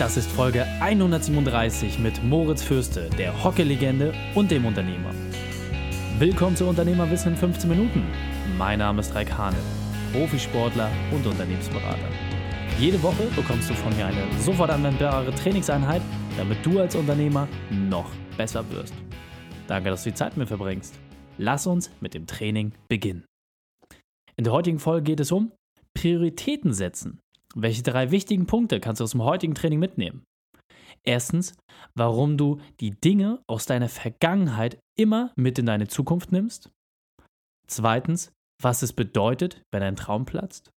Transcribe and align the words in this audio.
Das 0.00 0.16
ist 0.16 0.32
Folge 0.32 0.64
137 0.80 1.98
mit 1.98 2.24
Moritz 2.24 2.62
Fürste, 2.62 3.10
der 3.18 3.44
Hockey-Legende 3.44 4.14
und 4.34 4.50
dem 4.50 4.64
Unternehmer. 4.64 5.10
Willkommen 6.18 6.56
zu 6.56 6.64
Unternehmerwissen 6.64 7.32
in 7.32 7.38
15 7.38 7.68
Minuten. 7.68 8.06
Mein 8.56 8.78
Name 8.78 9.00
ist 9.00 9.14
Raik 9.14 9.36
Hane, 9.36 9.58
Profisportler 10.14 10.90
und 11.12 11.26
Unternehmensberater. 11.26 12.08
Jede 12.78 13.02
Woche 13.02 13.24
bekommst 13.36 13.68
du 13.68 13.74
von 13.74 13.94
mir 13.94 14.06
eine 14.06 14.24
sofort 14.40 14.70
anwendbare 14.70 15.34
Trainingseinheit, 15.34 16.00
damit 16.38 16.64
du 16.64 16.80
als 16.80 16.96
Unternehmer 16.96 17.46
noch 17.68 18.10
besser 18.38 18.64
wirst. 18.70 18.94
Danke, 19.66 19.90
dass 19.90 20.04
du 20.04 20.08
die 20.08 20.16
Zeit 20.16 20.30
mit 20.30 20.38
mir 20.38 20.46
verbringst. 20.46 20.98
Lass 21.36 21.66
uns 21.66 21.90
mit 22.00 22.14
dem 22.14 22.26
Training 22.26 22.72
beginnen. 22.88 23.26
In 24.38 24.44
der 24.44 24.54
heutigen 24.54 24.78
Folge 24.78 25.02
geht 25.02 25.20
es 25.20 25.30
um 25.30 25.52
Prioritäten 25.92 26.72
setzen. 26.72 27.20
Welche 27.54 27.82
drei 27.82 28.10
wichtigen 28.10 28.46
Punkte 28.46 28.80
kannst 28.80 29.00
du 29.00 29.04
aus 29.04 29.10
dem 29.12 29.24
heutigen 29.24 29.54
Training 29.54 29.78
mitnehmen? 29.78 30.24
Erstens, 31.04 31.54
warum 31.94 32.36
du 32.36 32.60
die 32.80 32.90
Dinge 32.90 33.42
aus 33.46 33.66
deiner 33.66 33.88
Vergangenheit 33.88 34.78
immer 34.98 35.32
mit 35.36 35.58
in 35.58 35.66
deine 35.66 35.88
Zukunft 35.88 36.30
nimmst. 36.30 36.70
Zweitens, 37.66 38.32
was 38.62 38.82
es 38.82 38.92
bedeutet, 38.92 39.62
wenn 39.72 39.82
ein 39.82 39.96
Traum 39.96 40.26
platzt. 40.26 40.70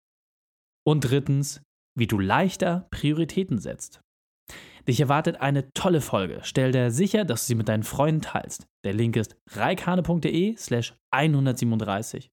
Und 0.86 1.02
drittens, 1.02 1.62
wie 1.98 2.08
du 2.08 2.20
leichter 2.20 2.88
Prioritäten 2.92 3.60
setzt. 3.60 4.02
Dich 4.88 5.00
erwartet 5.00 5.38
eine 5.38 5.72
tolle 5.74 6.02
Folge. 6.02 6.42
Stell 6.44 6.72
dir 6.72 6.92
sicher, 6.92 7.24
dass 7.24 7.42
du 7.42 7.48
sie 7.48 7.56
mit 7.56 7.70
deinen 7.70 7.84
Freunden 7.84 8.22
teilst. 8.22 8.66
Der 8.84 8.94
Link 8.94 9.16
ist 9.16 9.36
reikane.de 9.52 10.58
slash 10.58 10.94
137. 11.12 12.33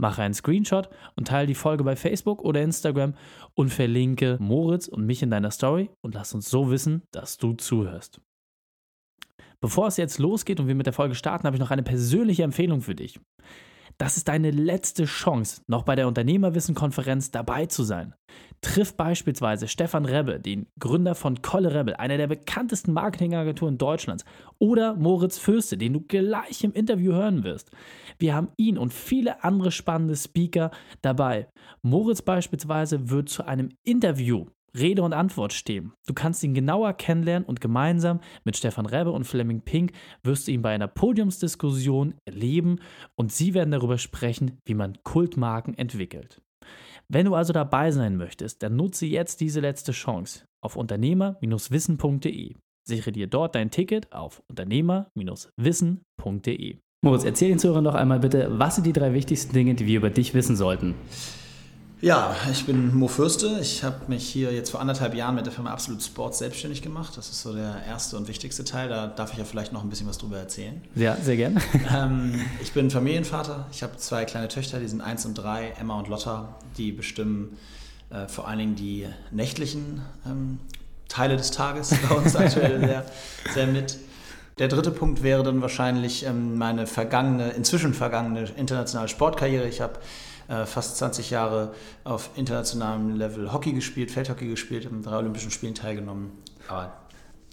Mache 0.00 0.22
einen 0.22 0.34
Screenshot 0.34 0.88
und 1.14 1.28
teile 1.28 1.46
die 1.46 1.54
Folge 1.54 1.84
bei 1.84 1.94
Facebook 1.94 2.42
oder 2.42 2.62
Instagram 2.62 3.14
und 3.54 3.70
verlinke 3.70 4.36
Moritz 4.40 4.88
und 4.88 5.04
mich 5.06 5.22
in 5.22 5.30
deiner 5.30 5.50
Story 5.50 5.90
und 6.00 6.14
lass 6.14 6.34
uns 6.34 6.48
so 6.48 6.70
wissen, 6.70 7.02
dass 7.12 7.36
du 7.36 7.52
zuhörst. 7.52 8.20
Bevor 9.60 9.88
es 9.88 9.98
jetzt 9.98 10.18
losgeht 10.18 10.58
und 10.58 10.68
wir 10.68 10.74
mit 10.74 10.86
der 10.86 10.94
Folge 10.94 11.14
starten, 11.14 11.46
habe 11.46 11.56
ich 11.56 11.60
noch 11.60 11.70
eine 11.70 11.82
persönliche 11.82 12.42
Empfehlung 12.42 12.80
für 12.80 12.94
dich. 12.94 13.20
Das 13.98 14.16
ist 14.16 14.28
deine 14.28 14.50
letzte 14.50 15.04
Chance, 15.04 15.62
noch 15.66 15.82
bei 15.82 15.94
der 15.94 16.08
Unternehmerwissen-Konferenz 16.08 17.30
dabei 17.30 17.66
zu 17.66 17.82
sein. 17.84 18.14
Triff 18.62 18.94
beispielsweise 18.96 19.68
Stefan 19.68 20.04
Rebbe, 20.04 20.38
den 20.38 20.66
Gründer 20.78 21.14
von 21.14 21.40
Kolle 21.42 21.74
Rebbe, 21.74 21.98
einer 21.98 22.16
der 22.16 22.26
bekanntesten 22.26 22.92
Marketingagenturen 22.92 23.78
Deutschlands, 23.78 24.24
oder 24.58 24.94
Moritz 24.94 25.38
Fürste, 25.38 25.78
den 25.78 25.94
du 25.94 26.00
gleich 26.00 26.62
im 26.64 26.72
Interview 26.72 27.12
hören 27.12 27.42
wirst. 27.42 27.70
Wir 28.18 28.34
haben 28.34 28.48
ihn 28.56 28.76
und 28.76 28.92
viele 28.92 29.44
andere 29.44 29.70
spannende 29.70 30.16
Speaker 30.16 30.70
dabei. 31.00 31.48
Moritz 31.82 32.22
beispielsweise 32.22 33.10
wird 33.10 33.28
zu 33.28 33.44
einem 33.44 33.70
Interview 33.82 34.46
Rede 34.76 35.02
und 35.02 35.12
Antwort 35.12 35.52
stehen. 35.52 35.92
Du 36.06 36.14
kannst 36.14 36.42
ihn 36.42 36.54
genauer 36.54 36.94
kennenlernen 36.94 37.48
und 37.48 37.60
gemeinsam 37.60 38.18
mit 38.44 38.56
Stefan 38.56 38.86
Rebbe 38.86 39.12
und 39.12 39.24
Fleming 39.24 39.60
Pink 39.62 39.92
wirst 40.22 40.46
du 40.46 40.52
ihn 40.52 40.62
bei 40.62 40.74
einer 40.74 40.88
Podiumsdiskussion 40.88 42.14
erleben 42.24 42.80
und 43.16 43.32
sie 43.32 43.52
werden 43.54 43.70
darüber 43.70 43.98
sprechen, 43.98 44.58
wie 44.64 44.74
man 44.74 44.98
Kultmarken 45.02 45.76
entwickelt. 45.76 46.40
Wenn 47.08 47.26
du 47.26 47.34
also 47.34 47.52
dabei 47.52 47.90
sein 47.90 48.16
möchtest, 48.16 48.62
dann 48.62 48.76
nutze 48.76 49.04
jetzt 49.06 49.40
diese 49.40 49.58
letzte 49.60 49.90
Chance 49.92 50.44
auf 50.62 50.76
unternehmer-wissen.de. 50.76 52.54
Sichere 52.86 53.12
dir 53.12 53.26
dort 53.26 53.56
dein 53.56 53.70
Ticket 53.70 54.12
auf 54.12 54.42
unternehmer-wissen.de. 54.48 56.78
Moritz, 57.02 57.24
erzähl 57.24 57.48
den 57.48 57.58
Zuhörern 57.58 57.84
doch 57.84 57.94
einmal 57.94 58.20
bitte, 58.20 58.58
was 58.58 58.74
sind 58.74 58.86
die 58.86 58.92
drei 58.92 59.14
wichtigsten 59.14 59.54
Dinge, 59.54 59.74
die 59.74 59.86
wir 59.86 59.96
über 59.96 60.10
dich 60.10 60.34
wissen 60.34 60.54
sollten? 60.54 60.94
Ja, 62.02 62.34
ich 62.50 62.64
bin 62.64 62.94
Mo 62.96 63.08
Fürste. 63.08 63.58
Ich 63.60 63.84
habe 63.84 63.96
mich 64.08 64.26
hier 64.26 64.52
jetzt 64.52 64.70
vor 64.70 64.80
anderthalb 64.80 65.14
Jahren 65.14 65.34
mit 65.34 65.44
der 65.44 65.52
Firma 65.52 65.70
Absolute 65.70 66.02
Sports 66.02 66.38
selbstständig 66.38 66.80
gemacht. 66.80 67.14
Das 67.18 67.28
ist 67.28 67.42
so 67.42 67.52
der 67.52 67.82
erste 67.86 68.16
und 68.16 68.26
wichtigste 68.26 68.64
Teil. 68.64 68.88
Da 68.88 69.06
darf 69.06 69.32
ich 69.32 69.38
ja 69.38 69.44
vielleicht 69.44 69.74
noch 69.74 69.84
ein 69.84 69.90
bisschen 69.90 70.08
was 70.08 70.16
drüber 70.16 70.38
erzählen. 70.38 70.80
Ja, 70.94 71.16
sehr 71.16 71.36
gern. 71.36 71.60
Ähm, 71.92 72.40
ich 72.62 72.72
bin 72.72 72.90
Familienvater. 72.90 73.66
Ich 73.72 73.82
habe 73.82 73.96
zwei 73.96 74.24
kleine 74.24 74.48
Töchter, 74.48 74.78
die 74.78 74.86
sind 74.86 75.00
eins 75.00 75.26
und 75.26 75.34
drei, 75.34 75.72
Emma 75.78 75.98
und 75.98 76.08
Lotta. 76.08 76.56
Die 76.76 76.92
bestimmen 76.92 77.56
äh, 78.10 78.28
vor 78.28 78.46
allen 78.46 78.58
Dingen 78.58 78.76
die 78.76 79.06
nächtlichen 79.30 80.02
ähm, 80.24 80.58
Teile 81.08 81.36
des 81.36 81.50
Tages 81.50 81.94
bei 82.08 82.14
uns 82.14 82.36
aktuell 82.36 82.80
sehr, 82.86 83.04
sehr 83.52 83.66
mit. 83.66 83.98
Der 84.58 84.68
dritte 84.68 84.90
Punkt 84.90 85.22
wäre 85.22 85.42
dann 85.42 85.62
wahrscheinlich 85.62 86.24
ähm, 86.24 86.56
meine 86.56 86.86
vergangene, 86.86 87.50
inzwischen 87.50 87.92
vergangene 87.92 88.48
internationale 88.56 89.08
Sportkarriere. 89.08 89.66
Ich 89.66 89.80
habe 89.80 89.94
äh, 90.50 90.66
fast 90.66 90.96
20 90.98 91.30
Jahre 91.30 91.72
auf 92.04 92.30
internationalem 92.34 93.16
Level 93.16 93.52
Hockey 93.52 93.72
gespielt, 93.72 94.10
Feldhockey 94.10 94.48
gespielt, 94.48 94.86
an 94.90 95.02
drei 95.02 95.18
Olympischen 95.18 95.50
Spielen 95.50 95.74
teilgenommen. 95.74 96.32
Aber 96.68 96.92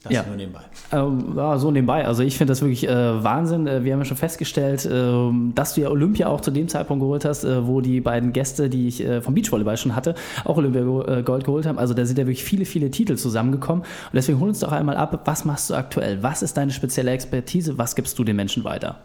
das 0.03 0.13
ja. 0.13 0.23
nur 0.23 0.35
nebenbei. 0.35 0.61
Ähm, 0.91 1.33
ja, 1.35 1.57
so 1.57 1.71
nebenbei. 1.71 2.05
Also 2.05 2.23
ich 2.23 2.37
finde 2.37 2.51
das 2.51 2.61
wirklich 2.61 2.87
äh, 2.87 3.23
Wahnsinn. 3.23 3.67
Äh, 3.67 3.83
wir 3.83 3.93
haben 3.93 3.99
ja 3.99 4.05
schon 4.05 4.17
festgestellt, 4.17 4.85
äh, 4.85 5.31
dass 5.53 5.73
du 5.73 5.81
ja 5.81 5.89
Olympia 5.89 6.27
auch 6.27 6.41
zu 6.41 6.51
dem 6.51 6.67
Zeitpunkt 6.67 7.01
geholt 7.01 7.25
hast, 7.25 7.43
äh, 7.43 7.67
wo 7.67 7.81
die 7.81 7.99
beiden 7.99 8.31
Gäste, 8.31 8.69
die 8.69 8.87
ich 8.87 9.03
äh, 9.03 9.21
vom 9.21 9.33
Beachvolleyball 9.33 9.77
schon 9.77 9.95
hatte, 9.95 10.15
auch 10.45 10.57
Olympia 10.57 11.21
Gold 11.21 11.45
geholt 11.45 11.65
haben. 11.65 11.77
Also 11.77 11.93
da 11.93 12.05
sind 12.05 12.17
ja 12.17 12.25
wirklich 12.25 12.43
viele, 12.43 12.65
viele 12.65 12.91
Titel 12.91 13.15
zusammengekommen. 13.15 13.83
Und 13.83 14.13
deswegen 14.13 14.39
hol 14.39 14.49
uns 14.49 14.59
doch 14.59 14.71
einmal 14.71 14.97
ab, 14.97 15.21
was 15.25 15.45
machst 15.45 15.69
du 15.69 15.75
aktuell? 15.75 16.21
Was 16.23 16.41
ist 16.41 16.57
deine 16.57 16.71
spezielle 16.71 17.11
Expertise? 17.11 17.77
Was 17.77 17.95
gibst 17.95 18.17
du 18.19 18.23
den 18.23 18.35
Menschen 18.35 18.63
weiter? 18.63 19.01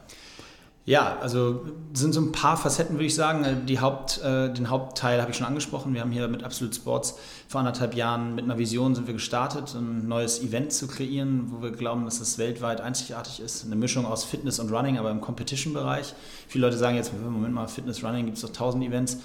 Ja, 0.85 1.17
also 1.21 1.65
sind 1.93 2.13
so 2.13 2.21
ein 2.21 2.33
paar 2.33 2.57
Facetten, 2.57 2.97
würde 2.97 3.07
ich 3.07 3.15
sagen. 3.15 3.67
Die 3.67 3.79
Haupt, 3.79 4.21
äh, 4.21 4.53
den 4.53 4.69
Hauptteil 4.69 5.21
habe 5.21 5.31
ich 5.31 5.37
schon 5.37 5.47
angesprochen. 5.47 5.95
Wir 5.95 6.01
haben 6.01 6.11
hier 6.11 6.27
mit 6.27 6.43
Absolute 6.43 6.75
Sports 6.75 7.17
vor 7.47 7.61
anderthalb 7.61 7.95
Jahren 7.95 8.35
mit 8.35 8.45
einer 8.45 8.59
Vision 8.59 8.97
sind 8.97 9.07
wir 9.07 9.15
gestartet, 9.15 9.77
ein 9.77 10.09
neues 10.09 10.43
Event 10.43 10.73
zu 10.73 10.89
kreieren, 10.89 11.53
wo 11.53 11.63
wir 11.63 11.71
glauben, 11.71 12.05
dass 12.05 12.19
es 12.19 12.37
weltweit 12.37 12.81
einzigartig 12.81 13.39
ist. 13.39 13.65
Eine 13.65 13.77
Mischung 13.77 14.07
aus 14.07 14.25
Fitness 14.25 14.59
und 14.59 14.73
Running, 14.73 14.99
aber 14.99 15.13
im 15.13 15.21
Competition-Bereich. 15.21 16.15
Viele 16.49 16.67
Leute 16.67 16.79
sagen 16.79 16.97
jetzt, 16.97 17.13
Moment 17.13 17.55
mal, 17.55 17.69
Fitness, 17.69 18.03
Running, 18.03 18.25
gibt 18.25 18.39
es 18.39 18.43
doch 18.43 18.51
tausend 18.51 18.83
Events. 18.83 19.19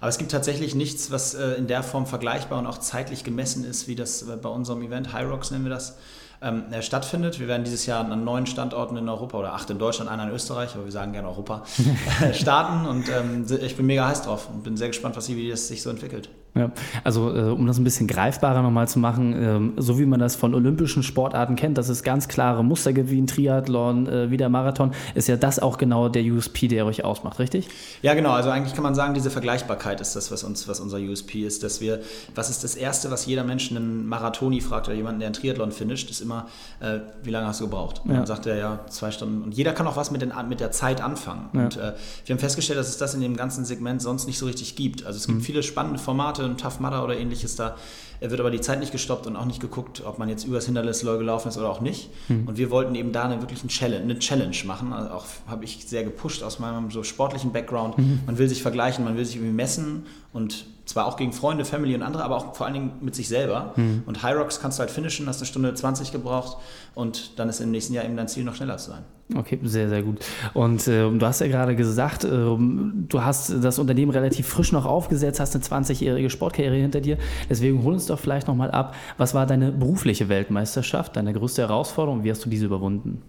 Aber 0.00 0.08
es 0.08 0.18
gibt 0.18 0.32
tatsächlich 0.32 0.74
nichts, 0.74 1.12
was 1.12 1.34
äh, 1.34 1.52
in 1.52 1.68
der 1.68 1.84
Form 1.84 2.06
vergleichbar 2.06 2.58
und 2.58 2.66
auch 2.66 2.78
zeitlich 2.78 3.22
gemessen 3.22 3.64
ist, 3.64 3.86
wie 3.86 3.94
das 3.94 4.24
bei 4.42 4.48
unserem 4.48 4.82
Event, 4.82 5.12
High 5.12 5.30
Rocks 5.30 5.52
nennen 5.52 5.64
wir 5.64 5.70
das, 5.70 5.96
ähm, 6.44 6.64
stattfindet. 6.80 7.40
Wir 7.40 7.48
werden 7.48 7.64
dieses 7.64 7.86
Jahr 7.86 8.04
an 8.04 8.24
neun 8.24 8.46
Standorten 8.46 8.96
in 8.96 9.08
Europa 9.08 9.38
oder 9.38 9.54
acht 9.54 9.70
in 9.70 9.78
Deutschland, 9.78 10.10
einer 10.10 10.24
in 10.24 10.30
Österreich, 10.30 10.74
aber 10.74 10.84
wir 10.84 10.92
sagen 10.92 11.12
gerne 11.12 11.28
Europa, 11.28 11.64
starten 12.32 12.86
und 12.86 13.08
ähm, 13.08 13.46
ich 13.62 13.76
bin 13.76 13.86
mega 13.86 14.06
heiß 14.06 14.22
drauf 14.22 14.48
und 14.52 14.62
bin 14.62 14.76
sehr 14.76 14.88
gespannt, 14.88 15.16
was, 15.16 15.28
wie 15.28 15.50
das 15.50 15.68
sich 15.68 15.82
so 15.82 15.90
entwickelt. 15.90 16.28
Ja, 16.56 16.70
also 17.02 17.34
äh, 17.34 17.50
um 17.50 17.66
das 17.66 17.78
ein 17.78 17.84
bisschen 17.84 18.06
greifbarer 18.06 18.62
nochmal 18.62 18.86
zu 18.86 19.00
machen, 19.00 19.34
ähm, 19.36 19.72
so 19.76 19.98
wie 19.98 20.06
man 20.06 20.20
das 20.20 20.36
von 20.36 20.54
olympischen 20.54 21.02
Sportarten 21.02 21.56
kennt, 21.56 21.78
dass 21.78 21.88
es 21.88 22.04
ganz 22.04 22.28
klare 22.28 22.62
Muster 22.62 22.92
gibt 22.92 23.10
wie 23.10 23.20
ein 23.20 23.26
Triathlon, 23.26 24.06
äh, 24.06 24.30
wie 24.30 24.36
der 24.36 24.48
Marathon, 24.48 24.92
ist 25.16 25.26
ja 25.26 25.36
das 25.36 25.58
auch 25.58 25.78
genau 25.78 26.08
der 26.08 26.22
USP, 26.22 26.68
der 26.68 26.86
euch 26.86 27.02
ausmacht, 27.02 27.40
richtig? 27.40 27.68
Ja, 28.02 28.14
genau. 28.14 28.30
Also 28.30 28.50
eigentlich 28.50 28.74
kann 28.74 28.84
man 28.84 28.94
sagen, 28.94 29.14
diese 29.14 29.30
Vergleichbarkeit 29.30 30.00
ist 30.00 30.14
das, 30.14 30.30
was 30.30 30.44
uns, 30.44 30.68
was 30.68 30.78
unser 30.78 30.98
USP 30.98 31.44
ist, 31.44 31.64
dass 31.64 31.80
wir, 31.80 32.00
was 32.36 32.50
ist 32.50 32.62
das 32.62 32.76
Erste, 32.76 33.10
was 33.10 33.26
jeder 33.26 33.42
Mensch 33.42 33.72
einen 33.72 34.06
Marathoni 34.06 34.60
fragt 34.60 34.86
oder 34.86 34.96
jemanden, 34.96 35.20
der 35.20 35.26
einen 35.26 35.34
Triathlon 35.34 35.72
finisht, 35.72 36.08
ist 36.08 36.20
immer, 36.20 36.33
äh, 36.80 37.00
wie 37.22 37.30
lange 37.30 37.46
hast 37.46 37.60
du 37.60 37.64
gebraucht? 37.64 38.02
Und 38.04 38.10
ja. 38.10 38.18
dann 38.18 38.26
sagt 38.26 38.46
er 38.46 38.56
ja 38.56 38.80
zwei 38.88 39.10
Stunden. 39.10 39.42
Und 39.42 39.52
jeder 39.52 39.72
kann 39.72 39.86
auch 39.86 39.96
was 39.96 40.10
mit, 40.10 40.22
den, 40.22 40.32
mit 40.48 40.60
der 40.60 40.70
Zeit 40.70 41.00
anfangen. 41.00 41.48
Ja. 41.52 41.64
Und 41.64 41.76
äh, 41.76 41.94
wir 42.26 42.34
haben 42.34 42.40
festgestellt, 42.40 42.78
dass 42.78 42.88
es 42.88 42.98
das 42.98 43.14
in 43.14 43.20
dem 43.20 43.36
ganzen 43.36 43.64
Segment 43.64 44.02
sonst 44.02 44.26
nicht 44.26 44.38
so 44.38 44.46
richtig 44.46 44.76
gibt. 44.76 45.04
Also 45.04 45.16
es 45.18 45.26
gibt 45.26 45.38
mhm. 45.38 45.42
viele 45.42 45.62
spannende 45.62 45.98
Formate 45.98 46.44
ein 46.44 46.56
Tough 46.56 46.80
Mudder 46.80 47.04
oder 47.04 47.16
ähnliches 47.16 47.56
da. 47.56 47.76
Er 48.20 48.30
wird 48.30 48.40
aber 48.40 48.50
die 48.50 48.60
Zeit 48.60 48.80
nicht 48.80 48.92
gestoppt 48.92 49.26
und 49.26 49.36
auch 49.36 49.44
nicht 49.44 49.60
geguckt, 49.60 50.02
ob 50.04 50.18
man 50.18 50.28
jetzt 50.28 50.44
übers 50.44 50.66
Hindernis 50.66 51.00
gelaufen 51.00 51.48
ist 51.48 51.58
oder 51.58 51.68
auch 51.68 51.80
nicht. 51.80 52.10
Mhm. 52.28 52.48
Und 52.48 52.56
wir 52.56 52.70
wollten 52.70 52.94
eben 52.94 53.12
da 53.12 53.24
eine 53.24 53.40
wirkliche 53.40 53.66
Challenge, 53.66 54.02
eine 54.02 54.18
Challenge 54.18 54.56
machen. 54.64 54.92
Also 54.92 55.10
auch 55.10 55.26
habe 55.46 55.64
ich 55.64 55.84
sehr 55.86 56.04
gepusht 56.04 56.42
aus 56.42 56.58
meinem 56.58 56.90
so 56.90 57.02
sportlichen 57.02 57.52
Background. 57.52 57.98
Mhm. 57.98 58.20
Man 58.26 58.38
will 58.38 58.48
sich 58.48 58.62
vergleichen, 58.62 59.04
man 59.04 59.16
will 59.16 59.24
sich 59.24 59.36
irgendwie 59.36 59.52
messen 59.52 60.06
und 60.32 60.66
zwar 60.86 61.06
auch 61.06 61.16
gegen 61.16 61.32
Freunde, 61.32 61.64
Family 61.64 61.94
und 61.94 62.02
andere, 62.02 62.24
aber 62.24 62.36
auch 62.36 62.54
vor 62.54 62.66
allen 62.66 62.74
Dingen 62.74 62.92
mit 63.00 63.14
sich 63.14 63.28
selber. 63.28 63.72
Mhm. 63.76 64.02
Und 64.06 64.22
High 64.22 64.36
Rocks 64.36 64.60
kannst 64.60 64.78
du 64.78 64.80
halt 64.80 64.90
finishen, 64.90 65.26
hast 65.26 65.38
eine 65.38 65.46
Stunde 65.46 65.72
20 65.72 66.12
gebraucht 66.12 66.58
und 66.94 67.38
dann 67.38 67.48
ist 67.48 67.60
im 67.60 67.70
nächsten 67.70 67.94
Jahr 67.94 68.04
eben 68.04 68.16
dein 68.16 68.28
Ziel 68.28 68.44
noch 68.44 68.54
schneller 68.54 68.76
zu 68.76 68.90
sein. 68.90 69.04
Okay, 69.34 69.58
sehr, 69.62 69.88
sehr 69.88 70.02
gut. 70.02 70.18
Und 70.52 70.86
äh, 70.86 71.10
du 71.10 71.26
hast 71.26 71.40
ja 71.40 71.46
gerade 71.46 71.74
gesagt, 71.74 72.24
äh, 72.24 72.28
du 72.28 73.22
hast 73.22 73.52
das 73.62 73.78
Unternehmen 73.78 74.10
relativ 74.10 74.46
frisch 74.46 74.72
noch 74.72 74.84
aufgesetzt, 74.84 75.40
hast 75.40 75.54
eine 75.54 75.64
20-jährige 75.64 76.28
Sportkarriere 76.28 76.76
hinter 76.76 77.00
dir. 77.00 77.16
Deswegen 77.48 77.82
hol 77.82 77.94
uns 77.94 78.06
doch 78.06 78.18
vielleicht 78.18 78.46
nochmal 78.46 78.70
ab, 78.70 78.94
was 79.16 79.32
war 79.32 79.46
deine 79.46 79.72
berufliche 79.72 80.28
Weltmeisterschaft, 80.28 81.16
deine 81.16 81.32
größte 81.32 81.62
Herausforderung, 81.62 82.22
wie 82.24 82.30
hast 82.30 82.44
du 82.44 82.50
diese 82.50 82.66
überwunden? 82.66 83.22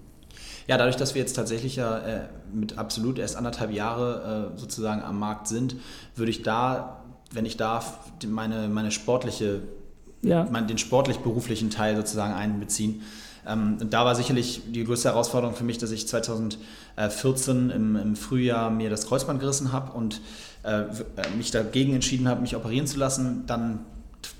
Ja, 0.67 0.77
dadurch, 0.77 0.95
dass 0.95 1.13
wir 1.13 1.21
jetzt 1.21 1.33
tatsächlich 1.33 1.75
ja 1.75 1.99
äh, 1.99 2.21
mit 2.51 2.77
absolut 2.77 3.19
erst 3.19 3.37
anderthalb 3.37 3.71
Jahre 3.71 4.51
äh, 4.55 4.59
sozusagen 4.59 5.01
am 5.01 5.19
Markt 5.19 5.47
sind, 5.47 5.75
würde 6.15 6.31
ich 6.31 6.41
da 6.41 7.04
wenn 7.31 7.45
ich 7.45 7.57
darf, 7.57 7.99
meine, 8.27 8.67
meine 8.67 8.91
sportliche, 8.91 9.61
ja. 10.21 10.47
mein, 10.51 10.67
den 10.67 10.77
sportlich-beruflichen 10.77 11.69
Teil 11.69 11.95
sozusagen 11.95 12.33
einbeziehen. 12.33 13.01
Ähm, 13.47 13.77
und 13.79 13.93
da 13.93 14.05
war 14.05 14.15
sicherlich 14.15 14.61
die 14.67 14.83
größte 14.83 15.09
Herausforderung 15.09 15.55
für 15.55 15.63
mich, 15.63 15.77
dass 15.77 15.91
ich 15.91 16.07
2014 16.07 17.69
im, 17.69 17.95
im 17.95 18.15
Frühjahr 18.15 18.69
mir 18.69 18.89
das 18.89 19.07
Kreuzband 19.07 19.39
gerissen 19.39 19.71
habe 19.71 19.91
und 19.91 20.21
äh, 20.63 20.83
mich 21.37 21.51
dagegen 21.51 21.93
entschieden 21.93 22.27
habe, 22.27 22.41
mich 22.41 22.55
operieren 22.55 22.87
zu 22.87 22.97
lassen. 22.97 23.45
Dann 23.47 23.79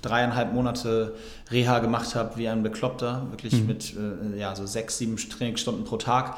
dreieinhalb 0.02 0.52
Monate 0.52 1.14
Reha 1.50 1.78
gemacht 1.78 2.14
habe 2.14 2.36
wie 2.36 2.48
ein 2.48 2.62
Bekloppter, 2.62 3.26
wirklich 3.30 3.54
mhm. 3.54 3.66
mit 3.66 3.94
äh, 3.94 4.38
ja, 4.38 4.56
so 4.56 4.66
sechs, 4.66 4.98
sieben 4.98 5.16
Trainingsstunden 5.16 5.84
pro 5.84 5.96
Tag 5.96 6.36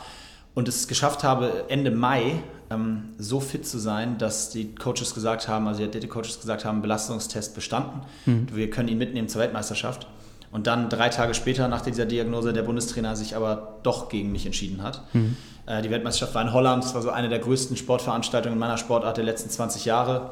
und 0.54 0.68
es 0.68 0.88
geschafft 0.88 1.24
habe, 1.24 1.64
Ende 1.68 1.90
Mai 1.90 2.42
ähm, 2.70 3.10
so 3.18 3.40
fit 3.40 3.66
zu 3.66 3.78
sein, 3.78 4.18
dass 4.18 4.50
die 4.50 4.74
Coaches 4.74 5.14
gesagt 5.14 5.48
haben, 5.48 5.66
also 5.66 5.80
die 5.80 5.86
Athletik-Coaches 5.86 6.40
gesagt 6.40 6.64
haben, 6.64 6.82
Belastungstest 6.82 7.54
bestanden, 7.54 8.02
mhm. 8.26 8.48
wir 8.52 8.70
können 8.70 8.88
ihn 8.88 8.98
mitnehmen 8.98 9.28
zur 9.28 9.40
Weltmeisterschaft. 9.40 10.06
Und 10.50 10.66
dann 10.66 10.88
drei 10.88 11.10
Tage 11.10 11.34
später, 11.34 11.68
nach 11.68 11.82
dieser 11.82 12.06
Diagnose, 12.06 12.52
der 12.52 12.62
Bundestrainer 12.62 13.16
sich 13.16 13.36
aber 13.36 13.78
doch 13.82 14.08
gegen 14.08 14.32
mich 14.32 14.46
entschieden 14.46 14.82
hat. 14.82 15.02
Mhm. 15.12 15.36
Äh, 15.66 15.82
die 15.82 15.90
Weltmeisterschaft 15.90 16.34
war 16.34 16.42
in 16.42 16.52
Holland, 16.52 16.84
das 16.84 16.94
war 16.94 17.02
so 17.02 17.10
eine 17.10 17.28
der 17.28 17.38
größten 17.38 17.76
Sportveranstaltungen 17.76 18.54
in 18.54 18.60
meiner 18.60 18.78
Sportart 18.78 19.16
der 19.16 19.24
letzten 19.24 19.50
20 19.50 19.84
Jahre 19.84 20.30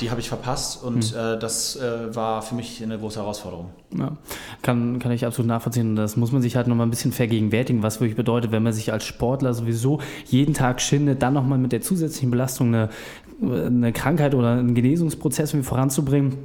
die 0.00 0.10
habe 0.10 0.20
ich 0.20 0.28
verpasst 0.28 0.82
und 0.82 1.12
mhm. 1.12 1.18
äh, 1.18 1.38
das 1.38 1.76
äh, 1.76 2.14
war 2.14 2.42
für 2.42 2.54
mich 2.54 2.82
eine 2.82 2.98
große 2.98 3.20
Herausforderung. 3.20 3.70
Ja, 3.96 4.16
kann, 4.62 4.98
kann 4.98 5.12
ich 5.12 5.24
absolut 5.24 5.48
nachvollziehen. 5.48 5.94
Das 5.94 6.16
muss 6.16 6.32
man 6.32 6.42
sich 6.42 6.56
halt 6.56 6.66
nochmal 6.66 6.86
ein 6.86 6.90
bisschen 6.90 7.12
vergegenwärtigen, 7.12 7.82
was 7.82 8.00
wirklich 8.00 8.16
bedeutet, 8.16 8.50
wenn 8.50 8.62
man 8.62 8.72
sich 8.72 8.92
als 8.92 9.04
Sportler 9.04 9.54
sowieso 9.54 10.00
jeden 10.26 10.52
Tag 10.52 10.80
schindet, 10.80 11.22
dann 11.22 11.34
nochmal 11.34 11.58
mit 11.58 11.70
der 11.70 11.80
zusätzlichen 11.80 12.30
Belastung 12.30 12.74
eine, 12.74 12.88
eine 13.40 13.92
Krankheit 13.92 14.34
oder 14.34 14.52
einen 14.52 14.74
Genesungsprozess 14.74 15.54
voranzubringen. 15.62 16.38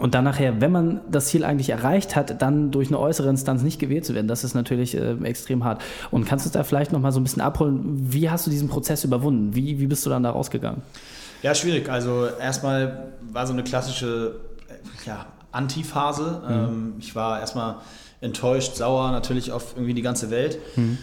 Und 0.00 0.14
dann 0.14 0.24
nachher, 0.24 0.60
wenn 0.60 0.72
man 0.72 1.00
das 1.10 1.26
Ziel 1.28 1.44
eigentlich 1.44 1.70
erreicht 1.70 2.16
hat, 2.16 2.42
dann 2.42 2.70
durch 2.70 2.88
eine 2.88 2.98
äußere 2.98 3.30
Instanz 3.30 3.62
nicht 3.62 3.78
gewählt 3.78 4.04
zu 4.04 4.14
werden, 4.14 4.28
das 4.28 4.44
ist 4.44 4.54
natürlich 4.54 4.96
äh, 4.96 5.14
extrem 5.22 5.64
hart. 5.64 5.80
Und 6.10 6.26
kannst 6.26 6.44
du 6.44 6.50
da 6.50 6.64
vielleicht 6.64 6.92
nochmal 6.92 7.12
so 7.12 7.20
ein 7.20 7.22
bisschen 7.22 7.40
abholen, 7.40 7.82
wie 7.84 8.28
hast 8.28 8.46
du 8.46 8.50
diesen 8.50 8.68
Prozess 8.68 9.04
überwunden? 9.04 9.54
Wie, 9.54 9.78
wie 9.78 9.86
bist 9.86 10.04
du 10.04 10.10
dann 10.10 10.24
da 10.24 10.30
rausgegangen? 10.30 10.82
Ja, 11.42 11.54
schwierig. 11.54 11.88
Also 11.88 12.26
erstmal 12.26 13.12
war 13.20 13.46
so 13.46 13.52
eine 13.52 13.64
klassische 13.64 14.36
ja, 15.04 15.26
Antiphase. 15.52 16.42
Mhm. 16.46 16.54
Ähm, 16.54 16.94
ich 16.98 17.14
war 17.14 17.40
erstmal 17.40 17.76
enttäuscht, 18.20 18.76
sauer, 18.76 19.10
natürlich 19.10 19.52
auf 19.52 19.74
irgendwie 19.74 19.94
die 19.94 20.02
ganze 20.02 20.30
Welt. 20.30 20.58
Mhm. 20.76 20.98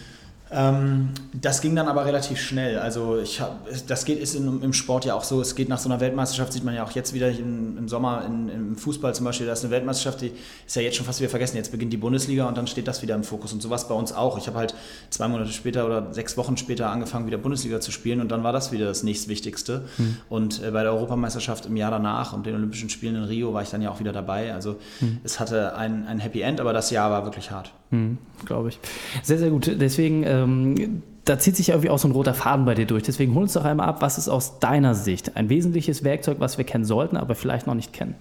Ähm, 0.54 1.08
das 1.32 1.60
ging 1.60 1.74
dann 1.74 1.88
aber 1.88 2.06
relativ 2.06 2.40
schnell. 2.40 2.78
Also 2.78 3.18
ich 3.18 3.40
hab, 3.40 3.66
das 3.88 4.04
geht 4.04 4.20
ist 4.20 4.34
in, 4.36 4.62
im 4.62 4.72
Sport 4.72 5.04
ja 5.04 5.14
auch 5.14 5.24
so. 5.24 5.40
Es 5.40 5.56
geht 5.56 5.68
nach 5.68 5.78
so 5.78 5.88
einer 5.88 6.00
Weltmeisterschaft 6.00 6.52
sieht 6.52 6.62
man 6.62 6.74
ja 6.74 6.84
auch 6.84 6.92
jetzt 6.92 7.12
wieder 7.12 7.28
in, 7.28 7.76
im 7.76 7.88
Sommer 7.88 8.24
in, 8.24 8.48
im 8.48 8.76
Fußball 8.76 9.14
zum 9.14 9.24
Beispiel. 9.24 9.46
Da 9.46 9.52
ist 9.52 9.64
eine 9.64 9.72
Weltmeisterschaft, 9.72 10.20
die 10.20 10.32
ist 10.66 10.76
ja 10.76 10.82
jetzt 10.82 10.96
schon 10.96 11.06
fast 11.06 11.20
wieder 11.20 11.28
vergessen. 11.30 11.56
Jetzt 11.56 11.72
beginnt 11.72 11.92
die 11.92 11.96
Bundesliga 11.96 12.46
und 12.46 12.56
dann 12.56 12.68
steht 12.68 12.86
das 12.86 13.02
wieder 13.02 13.16
im 13.16 13.24
Fokus 13.24 13.52
und 13.52 13.62
sowas 13.62 13.88
bei 13.88 13.94
uns 13.94 14.12
auch. 14.12 14.38
Ich 14.38 14.46
habe 14.46 14.58
halt 14.58 14.74
zwei 15.10 15.26
Monate 15.26 15.50
später 15.50 15.86
oder 15.86 16.14
sechs 16.14 16.36
Wochen 16.36 16.56
später 16.56 16.88
angefangen 16.88 17.26
wieder 17.26 17.38
Bundesliga 17.38 17.80
zu 17.80 17.90
spielen 17.90 18.20
und 18.20 18.30
dann 18.30 18.44
war 18.44 18.52
das 18.52 18.70
wieder 18.70 18.86
das 18.86 19.02
nächstwichtigste. 19.02 19.84
Mhm. 19.98 20.16
Und 20.28 20.62
äh, 20.62 20.70
bei 20.70 20.84
der 20.84 20.92
Europameisterschaft 20.92 21.66
im 21.66 21.76
Jahr 21.76 21.90
danach 21.90 22.32
und 22.32 22.46
den 22.46 22.54
Olympischen 22.54 22.90
Spielen 22.90 23.16
in 23.16 23.24
Rio 23.24 23.52
war 23.52 23.62
ich 23.62 23.70
dann 23.70 23.82
ja 23.82 23.90
auch 23.90 23.98
wieder 23.98 24.12
dabei. 24.12 24.54
Also 24.54 24.76
mhm. 25.00 25.18
es 25.24 25.40
hatte 25.40 25.74
ein, 25.74 26.06
ein 26.06 26.20
Happy 26.20 26.42
End, 26.42 26.60
aber 26.60 26.72
das 26.72 26.90
Jahr 26.90 27.10
war 27.10 27.24
wirklich 27.24 27.50
hart. 27.50 27.72
Mhm, 27.94 28.18
Glaube 28.44 28.70
ich. 28.70 28.80
Sehr 29.22 29.38
sehr 29.38 29.50
gut. 29.50 29.70
Deswegen 29.80 30.24
äh, 30.24 30.43
ähm, 30.44 31.02
da 31.24 31.38
zieht 31.38 31.56
sich 31.56 31.68
ja 31.68 31.74
irgendwie 31.74 31.90
auch 31.90 31.98
so 31.98 32.08
ein 32.08 32.12
roter 32.12 32.34
Faden 32.34 32.64
bei 32.64 32.74
dir 32.74 32.86
durch. 32.86 33.02
Deswegen 33.02 33.34
hol 33.34 33.42
uns 33.42 33.54
doch 33.54 33.64
einmal 33.64 33.88
ab, 33.88 34.02
was 34.02 34.18
ist 34.18 34.28
aus 34.28 34.58
deiner 34.58 34.94
Sicht 34.94 35.36
ein 35.36 35.48
wesentliches 35.48 36.04
Werkzeug, 36.04 36.36
was 36.38 36.58
wir 36.58 36.64
kennen 36.64 36.84
sollten, 36.84 37.16
aber 37.16 37.34
vielleicht 37.34 37.66
noch 37.66 37.74
nicht 37.74 37.92
kennen? 37.92 38.14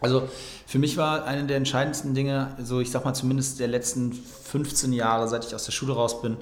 Also 0.00 0.28
für 0.66 0.78
mich 0.78 0.96
war 0.96 1.24
eine 1.24 1.44
der 1.44 1.56
entscheidendsten 1.56 2.14
Dinge, 2.14 2.48
so 2.62 2.80
ich 2.80 2.90
sag 2.90 3.04
mal 3.04 3.14
zumindest 3.14 3.58
der 3.58 3.68
letzten 3.68 4.12
15 4.12 4.92
Jahre, 4.92 5.28
seit 5.28 5.44
ich 5.44 5.54
aus 5.54 5.64
der 5.64 5.72
Schule 5.72 5.94
raus 5.94 6.20
bin, 6.20 6.36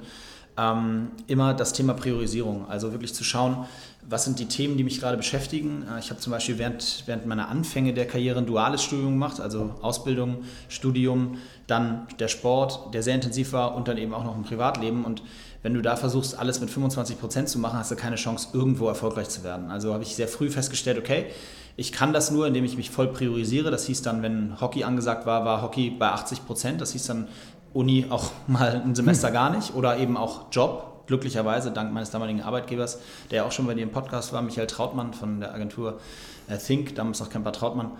ähm, 0.57 1.09
immer 1.27 1.53
das 1.53 1.73
Thema 1.73 1.93
Priorisierung. 1.93 2.67
Also 2.69 2.91
wirklich 2.91 3.13
zu 3.13 3.23
schauen, 3.23 3.65
was 4.07 4.25
sind 4.25 4.39
die 4.39 4.47
Themen, 4.47 4.77
die 4.77 4.83
mich 4.83 4.99
gerade 4.99 5.17
beschäftigen. 5.17 5.85
Äh, 5.89 5.99
ich 5.99 6.09
habe 6.09 6.19
zum 6.19 6.31
Beispiel 6.31 6.57
während, 6.57 7.03
während 7.05 7.25
meiner 7.25 7.49
Anfänge 7.49 7.93
der 7.93 8.07
Karriere 8.07 8.39
ein 8.39 8.45
duales 8.45 8.83
Studium 8.83 9.11
gemacht, 9.13 9.39
also 9.39 9.75
Ausbildung, 9.81 10.43
Studium, 10.69 11.37
dann 11.67 12.07
der 12.19 12.27
Sport, 12.27 12.93
der 12.93 13.03
sehr 13.03 13.15
intensiv 13.15 13.53
war 13.53 13.75
und 13.75 13.87
dann 13.87 13.97
eben 13.97 14.13
auch 14.13 14.23
noch 14.23 14.35
ein 14.35 14.43
Privatleben. 14.43 15.05
Und 15.05 15.23
wenn 15.61 15.73
du 15.73 15.81
da 15.81 15.95
versuchst, 15.95 16.37
alles 16.37 16.59
mit 16.59 16.69
25 16.69 17.19
Prozent 17.19 17.49
zu 17.49 17.57
machen, 17.57 17.79
hast 17.79 17.91
du 17.91 17.95
keine 17.95 18.17
Chance, 18.17 18.49
irgendwo 18.53 18.87
erfolgreich 18.87 19.29
zu 19.29 19.43
werden. 19.43 19.71
Also 19.71 19.93
habe 19.93 20.03
ich 20.03 20.15
sehr 20.15 20.27
früh 20.27 20.49
festgestellt, 20.49 20.97
okay, 20.97 21.27
ich 21.75 21.91
kann 21.91 22.13
das 22.13 22.29
nur, 22.29 22.45
indem 22.45 22.65
ich 22.65 22.77
mich 22.77 22.91
voll 22.91 23.07
priorisiere. 23.07 23.71
Das 23.71 23.87
hieß 23.87 24.03
dann, 24.03 24.21
wenn 24.21 24.61
Hockey 24.61 24.83
angesagt 24.83 25.25
war, 25.25 25.43
war 25.43 25.63
Hockey 25.63 25.89
bei 25.89 26.09
80 26.09 26.45
Prozent. 26.45 26.81
Das 26.81 26.91
hieß 26.91 27.07
dann 27.07 27.27
Uni 27.73 28.05
auch 28.09 28.31
mal 28.47 28.81
ein 28.85 28.95
Semester 28.95 29.31
gar 29.31 29.49
nicht 29.49 29.73
oder 29.75 29.97
eben 29.97 30.17
auch 30.17 30.45
Job 30.51 31.05
glücklicherweise 31.07 31.71
dank 31.71 31.91
meines 31.93 32.11
damaligen 32.11 32.41
Arbeitgebers, 32.41 32.99
der 33.31 33.45
auch 33.45 33.51
schon 33.51 33.67
bei 33.67 33.73
dir 33.73 33.83
im 33.83 33.91
Podcast 33.91 34.31
war, 34.33 34.41
Michael 34.41 34.67
Trautmann 34.67 35.13
von 35.13 35.41
der 35.41 35.53
Agentur 35.53 35.99
äh, 36.47 36.57
Think, 36.57 36.95
damals 36.95 37.19
noch 37.19 37.29
Kemper 37.29 37.51
Trautmann, 37.51 37.91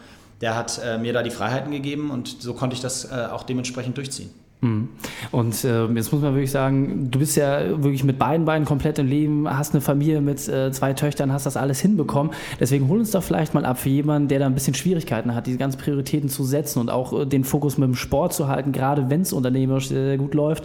der 0.42 0.56
hat 0.56 0.80
äh, 0.84 0.98
mir 0.98 1.14
da 1.14 1.24
die 1.24 1.32
Freiheiten 1.32 1.72
gegeben 1.72 2.12
und 2.12 2.42
so 2.42 2.54
konnte 2.54 2.76
ich 2.76 2.82
das 2.82 3.12
äh, 3.12 3.28
auch 3.32 3.44
dementsprechend 3.44 3.98
durchziehen. 3.98 4.30
Mhm. 4.64 4.90
Und 5.32 5.64
äh, 5.66 5.86
jetzt 5.88 6.12
muss 6.12 6.22
man 6.22 6.34
wirklich 6.34 6.52
sagen, 6.52 7.12
du 7.12 7.20
bist 7.20 7.36
ja 7.36 7.84
wirklich 7.84 8.04
mit 8.04 8.18
beiden 8.18 8.46
Beinen 8.46 8.66
komplett 8.66 8.98
im 8.98 9.08
Leben, 9.08 9.48
hast 9.50 9.74
eine 9.74 9.82
Familie 9.82 10.22
mit 10.22 10.48
äh, 10.48 10.72
zwei 10.72 10.94
Töchtern, 10.94 11.34
hast 11.34 11.46
das 11.46 11.58
alles 11.58 11.80
hinbekommen. 11.82 12.34
Deswegen 12.60 12.88
hol 12.88 13.00
uns 13.00 13.12
doch 13.12 13.24
vielleicht 13.24 13.54
mal 13.54 13.66
ab 13.66 13.78
für 13.78 13.90
jemanden, 13.90 14.30
der 14.30 14.40
da 14.40 14.46
ein 14.46 14.54
bisschen 14.54 14.74
Schwierigkeiten 14.74 15.36
hat, 15.36 15.48
diese 15.48 15.58
ganzen 15.58 15.80
Prioritäten 15.80 16.30
zu 16.30 16.46
setzen 16.46 16.80
und 16.80 16.90
auch 16.90 17.22
äh, 17.22 17.26
den 17.26 17.44
Fokus 17.44 17.78
mit 17.78 17.88
dem 17.88 17.96
Sport 17.96 18.34
zu 18.34 18.48
halten, 18.48 18.72
gerade 18.72 19.10
wenn 19.10 19.22
es 19.22 19.34
unternehmerisch 19.34 19.90
sehr 19.90 20.18
gut 20.18 20.34
läuft. 20.34 20.64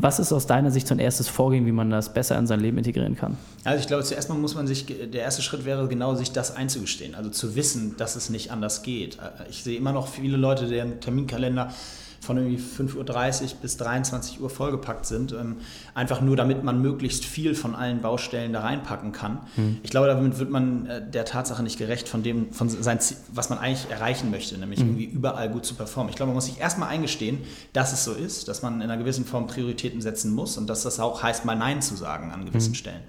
Was 0.00 0.20
ist 0.20 0.32
aus 0.32 0.46
deiner 0.46 0.70
Sicht 0.70 0.86
so 0.86 0.94
ein 0.94 1.00
erstes 1.00 1.28
Vorgehen, 1.28 1.66
wie 1.66 1.72
man 1.72 1.90
das 1.90 2.12
besser 2.12 2.38
in 2.38 2.46
sein 2.46 2.60
Leben 2.60 2.78
integrieren 2.78 3.16
kann? 3.16 3.36
Also 3.64 3.80
ich 3.80 3.88
glaube, 3.88 4.04
zuerst 4.04 4.28
mal 4.28 4.36
muss 4.36 4.54
man 4.54 4.66
sich, 4.66 4.86
der 4.86 5.22
erste 5.22 5.42
Schritt 5.42 5.64
wäre 5.64 5.88
genau, 5.88 6.14
sich 6.14 6.30
das 6.32 6.54
einzugestehen. 6.54 7.14
Also 7.14 7.30
zu 7.30 7.56
wissen, 7.56 7.96
dass 7.96 8.14
es 8.14 8.30
nicht 8.30 8.52
anders 8.52 8.82
geht. 8.82 9.16
Äh, 9.16 9.48
ich 9.48 9.64
sehe 9.64 9.78
immer 9.78 9.92
noch 9.92 10.06
viele 10.06 10.36
Leute, 10.36 10.66
deren 10.66 11.00
Terminkalender 11.00 11.70
von 12.20 12.36
irgendwie 12.36 12.60
5.30 12.60 13.42
Uhr 13.42 13.48
bis 13.62 13.76
23 13.76 14.40
Uhr 14.40 14.50
vollgepackt 14.50 15.06
sind, 15.06 15.32
ähm, 15.32 15.56
einfach 15.94 16.20
nur 16.20 16.36
damit 16.36 16.64
man 16.64 16.82
möglichst 16.82 17.24
viel 17.24 17.54
von 17.54 17.74
allen 17.74 18.00
Baustellen 18.00 18.52
da 18.52 18.60
reinpacken 18.60 19.12
kann. 19.12 19.40
Mhm. 19.56 19.78
Ich 19.82 19.90
glaube, 19.90 20.08
damit 20.08 20.38
wird 20.38 20.50
man 20.50 20.86
äh, 20.86 21.08
der 21.08 21.24
Tatsache 21.24 21.62
nicht 21.62 21.78
gerecht, 21.78 22.08
von 22.08 22.22
dem, 22.22 22.52
von 22.52 22.68
sein 22.68 23.00
Ziel, 23.00 23.16
was 23.32 23.50
man 23.50 23.58
eigentlich 23.58 23.90
erreichen 23.90 24.30
möchte, 24.30 24.58
nämlich 24.58 24.80
mhm. 24.80 24.88
irgendwie 24.88 25.04
überall 25.04 25.48
gut 25.48 25.64
zu 25.64 25.74
performen. 25.74 26.10
Ich 26.10 26.16
glaube, 26.16 26.28
man 26.28 26.34
muss 26.34 26.46
sich 26.46 26.58
erstmal 26.58 26.88
eingestehen, 26.88 27.38
dass 27.72 27.92
es 27.92 28.04
so 28.04 28.12
ist, 28.12 28.48
dass 28.48 28.62
man 28.62 28.76
in 28.76 28.82
einer 28.82 28.96
gewissen 28.96 29.24
Form 29.24 29.46
Prioritäten 29.46 30.00
setzen 30.00 30.32
muss 30.32 30.58
und 30.58 30.66
dass 30.66 30.82
das 30.82 31.00
auch 31.00 31.22
heißt, 31.22 31.44
mal 31.44 31.56
Nein 31.56 31.82
zu 31.82 31.94
sagen 31.96 32.32
an 32.32 32.44
gewissen 32.44 32.70
mhm. 32.70 32.76
Stellen. 32.76 33.02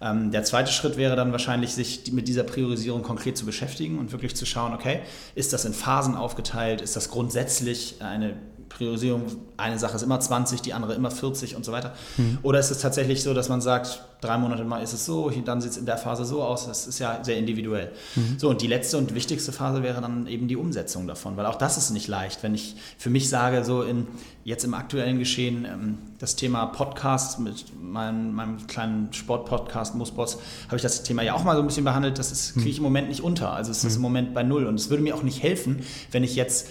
Ähm, 0.00 0.30
der 0.30 0.44
zweite 0.44 0.72
Schritt 0.72 0.96
wäre 0.96 1.16
dann 1.16 1.32
wahrscheinlich, 1.32 1.74
sich 1.74 2.12
mit 2.12 2.28
dieser 2.28 2.44
Priorisierung 2.44 3.02
konkret 3.02 3.36
zu 3.36 3.46
beschäftigen 3.46 3.98
und 3.98 4.12
wirklich 4.12 4.36
zu 4.36 4.46
schauen, 4.46 4.74
okay, 4.74 5.00
ist 5.34 5.52
das 5.52 5.64
in 5.64 5.72
Phasen 5.72 6.14
aufgeteilt, 6.14 6.80
ist 6.80 6.96
das 6.96 7.10
grundsätzlich 7.10 7.96
eine 8.00 8.34
Priorisierung, 8.68 9.22
eine 9.56 9.78
Sache 9.78 9.96
ist 9.96 10.02
immer 10.02 10.20
20, 10.20 10.60
die 10.60 10.72
andere 10.74 10.94
immer 10.94 11.10
40 11.10 11.56
und 11.56 11.64
so 11.64 11.72
weiter. 11.72 11.94
Mhm. 12.16 12.38
Oder 12.42 12.58
ist 12.58 12.70
es 12.70 12.78
tatsächlich 12.78 13.22
so, 13.22 13.32
dass 13.32 13.48
man 13.48 13.60
sagt, 13.60 14.02
drei 14.20 14.38
Monate 14.38 14.64
mal 14.64 14.82
ist 14.82 14.92
es 14.92 15.04
so, 15.04 15.30
dann 15.30 15.60
sieht 15.60 15.72
es 15.72 15.76
in 15.76 15.86
der 15.86 15.98
Phase 15.98 16.24
so 16.24 16.42
aus, 16.42 16.66
das 16.66 16.86
ist 16.86 16.98
ja 16.98 17.22
sehr 17.22 17.36
individuell. 17.36 17.92
Mhm. 18.14 18.38
So, 18.38 18.48
und 18.48 18.62
die 18.62 18.66
letzte 18.66 18.98
und 18.98 19.14
wichtigste 19.14 19.52
Phase 19.52 19.82
wäre 19.82 20.00
dann 20.00 20.26
eben 20.26 20.48
die 20.48 20.56
Umsetzung 20.56 21.06
davon, 21.06 21.36
weil 21.36 21.46
auch 21.46 21.56
das 21.56 21.76
ist 21.78 21.90
nicht 21.90 22.08
leicht. 22.08 22.42
Wenn 22.42 22.54
ich 22.54 22.76
für 22.98 23.10
mich 23.10 23.28
sage, 23.28 23.64
so 23.64 23.82
in, 23.82 24.06
jetzt 24.44 24.64
im 24.64 24.74
aktuellen 24.74 25.18
Geschehen, 25.18 25.64
ähm, 25.64 25.98
das 26.18 26.36
Thema 26.36 26.66
Podcast 26.66 27.40
mit 27.40 27.64
meinem, 27.80 28.34
meinem 28.34 28.66
kleinen 28.66 29.12
Sportpodcast 29.12 29.94
Moosbots, 29.94 30.38
habe 30.66 30.76
ich 30.76 30.82
das 30.82 31.02
Thema 31.02 31.22
ja 31.22 31.34
auch 31.34 31.44
mal 31.44 31.56
so 31.56 31.62
ein 31.62 31.66
bisschen 31.66 31.84
behandelt, 31.84 32.18
das 32.18 32.54
kriege 32.54 32.70
ich 32.70 32.78
im 32.78 32.84
Moment 32.84 33.08
nicht 33.08 33.22
unter. 33.22 33.52
Also 33.52 33.70
es 33.70 33.84
ist 33.84 33.92
mhm. 33.92 33.96
im 33.96 34.02
Moment 34.02 34.34
bei 34.34 34.42
Null. 34.42 34.66
Und 34.66 34.76
es 34.76 34.90
würde 34.90 35.02
mir 35.02 35.14
auch 35.14 35.22
nicht 35.22 35.42
helfen, 35.42 35.82
wenn 36.10 36.24
ich 36.24 36.36
jetzt 36.36 36.68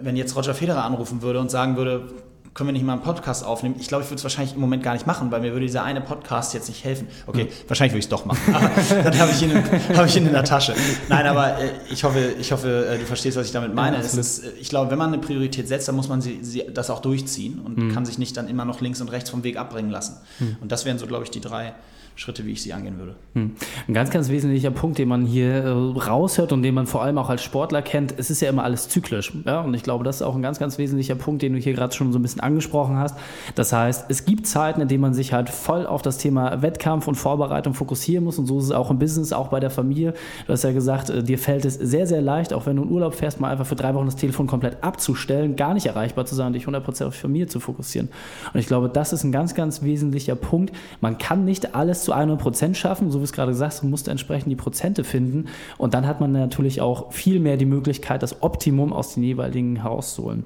wenn 0.00 0.16
jetzt 0.16 0.36
Roger 0.36 0.54
Federer 0.54 0.84
anrufen 0.84 1.22
würde 1.22 1.40
und 1.40 1.50
sagen 1.50 1.76
würde, 1.76 2.08
können 2.56 2.68
wir 2.68 2.72
nicht 2.72 2.86
mal 2.86 2.94
einen 2.94 3.02
Podcast 3.02 3.44
aufnehmen? 3.44 3.74
Ich 3.78 3.86
glaube, 3.86 4.02
ich 4.02 4.08
würde 4.08 4.16
es 4.16 4.24
wahrscheinlich 4.24 4.54
im 4.54 4.62
Moment 4.62 4.82
gar 4.82 4.94
nicht 4.94 5.06
machen, 5.06 5.30
weil 5.30 5.42
mir 5.42 5.52
würde 5.52 5.66
dieser 5.66 5.84
eine 5.84 6.00
Podcast 6.00 6.54
jetzt 6.54 6.68
nicht 6.68 6.84
helfen. 6.84 7.06
Okay, 7.26 7.44
mhm. 7.44 7.68
wahrscheinlich 7.68 7.92
würde 7.92 7.98
ich 7.98 8.06
es 8.06 8.08
doch 8.08 8.24
machen. 8.24 8.54
Aber 8.54 8.70
dann 9.02 9.18
habe 9.18 9.30
ich, 9.30 9.42
ihn, 9.42 9.52
hab 9.94 10.06
ich 10.06 10.16
ihn 10.16 10.26
in 10.26 10.32
der 10.32 10.42
Tasche. 10.42 10.74
Nein, 11.10 11.26
aber 11.26 11.58
äh, 11.60 11.70
ich 11.90 12.02
hoffe, 12.02 12.34
ich 12.40 12.50
hoffe, 12.50 12.86
äh, 12.86 12.98
du 12.98 13.04
verstehst, 13.04 13.36
was 13.36 13.44
ich 13.44 13.52
damit 13.52 13.74
meine. 13.74 13.96
Ja, 13.98 14.02
ist, 14.02 14.38
äh, 14.38 14.52
ich 14.58 14.70
glaube, 14.70 14.90
wenn 14.90 14.96
man 14.96 15.12
eine 15.12 15.18
Priorität 15.18 15.68
setzt, 15.68 15.86
dann 15.86 15.96
muss 15.96 16.08
man 16.08 16.22
sie, 16.22 16.38
sie 16.40 16.64
das 16.72 16.88
auch 16.88 17.00
durchziehen 17.00 17.60
und 17.62 17.76
mhm. 17.76 17.92
kann 17.92 18.06
sich 18.06 18.16
nicht 18.16 18.34
dann 18.38 18.48
immer 18.48 18.64
noch 18.64 18.80
links 18.80 19.02
und 19.02 19.12
rechts 19.12 19.28
vom 19.28 19.44
Weg 19.44 19.58
abbringen 19.58 19.90
lassen. 19.90 20.16
Mhm. 20.38 20.56
Und 20.62 20.72
das 20.72 20.86
wären 20.86 20.98
so, 20.98 21.06
glaube 21.06 21.24
ich, 21.24 21.30
die 21.30 21.42
drei 21.42 21.74
Schritte, 22.16 22.46
wie 22.46 22.52
ich 22.52 22.62
sie 22.62 22.72
angehen 22.72 22.98
würde. 22.98 23.14
Hm. 23.34 23.52
Ein 23.86 23.94
ganz, 23.94 24.10
ganz 24.10 24.30
wesentlicher 24.30 24.70
Punkt, 24.70 24.98
den 24.98 25.06
man 25.06 25.26
hier 25.26 25.64
äh, 25.64 25.68
raushört 25.68 26.50
und 26.52 26.62
den 26.62 26.74
man 26.74 26.86
vor 26.86 27.02
allem 27.02 27.18
auch 27.18 27.28
als 27.28 27.42
Sportler 27.42 27.82
kennt, 27.82 28.14
es 28.16 28.30
ist 28.30 28.40
ja 28.40 28.48
immer 28.48 28.64
alles 28.64 28.88
zyklisch. 28.88 29.32
Ja? 29.44 29.60
Und 29.60 29.74
ich 29.74 29.82
glaube, 29.82 30.02
das 30.02 30.16
ist 30.16 30.22
auch 30.22 30.34
ein 30.34 30.40
ganz, 30.40 30.58
ganz 30.58 30.78
wesentlicher 30.78 31.14
Punkt, 31.14 31.42
den 31.42 31.52
du 31.52 31.58
hier 31.58 31.74
gerade 31.74 31.94
schon 31.94 32.12
so 32.12 32.18
ein 32.18 32.22
bisschen 32.22 32.40
angesprochen 32.46 32.98
hast. 32.98 33.16
Das 33.54 33.72
heißt, 33.72 34.06
es 34.08 34.24
gibt 34.24 34.46
Zeiten, 34.46 34.80
in 34.80 34.88
denen 34.88 35.02
man 35.02 35.14
sich 35.14 35.32
halt 35.32 35.48
voll 35.48 35.86
auf 35.86 36.02
das 36.02 36.18
Thema 36.18 36.62
Wettkampf 36.62 37.06
und 37.06 37.14
Vorbereitung 37.14 37.74
fokussieren 37.74 38.24
muss. 38.24 38.38
Und 38.38 38.46
so 38.46 38.58
ist 38.58 38.64
es 38.64 38.72
auch 38.72 38.90
im 38.90 38.98
Business, 38.98 39.32
auch 39.32 39.48
bei 39.48 39.60
der 39.60 39.70
Familie. 39.70 40.14
Du 40.46 40.52
hast 40.52 40.64
ja 40.64 40.72
gesagt, 40.72 41.10
äh, 41.10 41.22
dir 41.22 41.38
fällt 41.38 41.64
es 41.64 41.74
sehr, 41.74 42.06
sehr 42.06 42.22
leicht, 42.22 42.52
auch 42.52 42.66
wenn 42.66 42.76
du 42.76 42.82
in 42.82 42.90
Urlaub 42.90 43.14
fährst, 43.14 43.40
mal 43.40 43.50
einfach 43.50 43.66
für 43.66 43.76
drei 43.76 43.94
Wochen 43.94 44.06
das 44.06 44.16
Telefon 44.16 44.46
komplett 44.46 44.82
abzustellen, 44.82 45.56
gar 45.56 45.74
nicht 45.74 45.86
erreichbar 45.86 46.26
zu 46.26 46.34
sein 46.34 46.52
dich 46.56 46.66
100% 46.66 47.06
auf 47.06 47.14
die 47.14 47.20
Familie 47.20 47.46
zu 47.46 47.60
fokussieren. 47.60 48.08
Und 48.52 48.60
ich 48.60 48.66
glaube, 48.66 48.88
das 48.88 49.12
ist 49.12 49.24
ein 49.24 49.32
ganz, 49.32 49.54
ganz 49.54 49.82
wesentlicher 49.82 50.34
Punkt. 50.34 50.74
Man 51.00 51.18
kann 51.18 51.44
nicht 51.44 51.74
alles 51.74 52.04
du 52.04 52.12
100% 52.12 52.74
schaffen, 52.74 53.10
so 53.10 53.20
wie 53.20 53.24
es 53.24 53.32
gerade 53.32 53.52
gesagt 53.52 53.74
hast, 53.74 53.82
du 53.82 53.86
musst 53.86 54.08
entsprechend 54.08 54.50
die 54.50 54.56
Prozente 54.56 55.04
finden 55.04 55.46
und 55.78 55.94
dann 55.94 56.06
hat 56.06 56.20
man 56.20 56.32
natürlich 56.32 56.80
auch 56.80 57.12
viel 57.12 57.40
mehr 57.40 57.56
die 57.56 57.66
Möglichkeit, 57.66 58.22
das 58.22 58.42
Optimum 58.42 58.92
aus 58.92 59.14
den 59.14 59.22
jeweiligen 59.22 59.76
herauszuholen. 59.76 60.44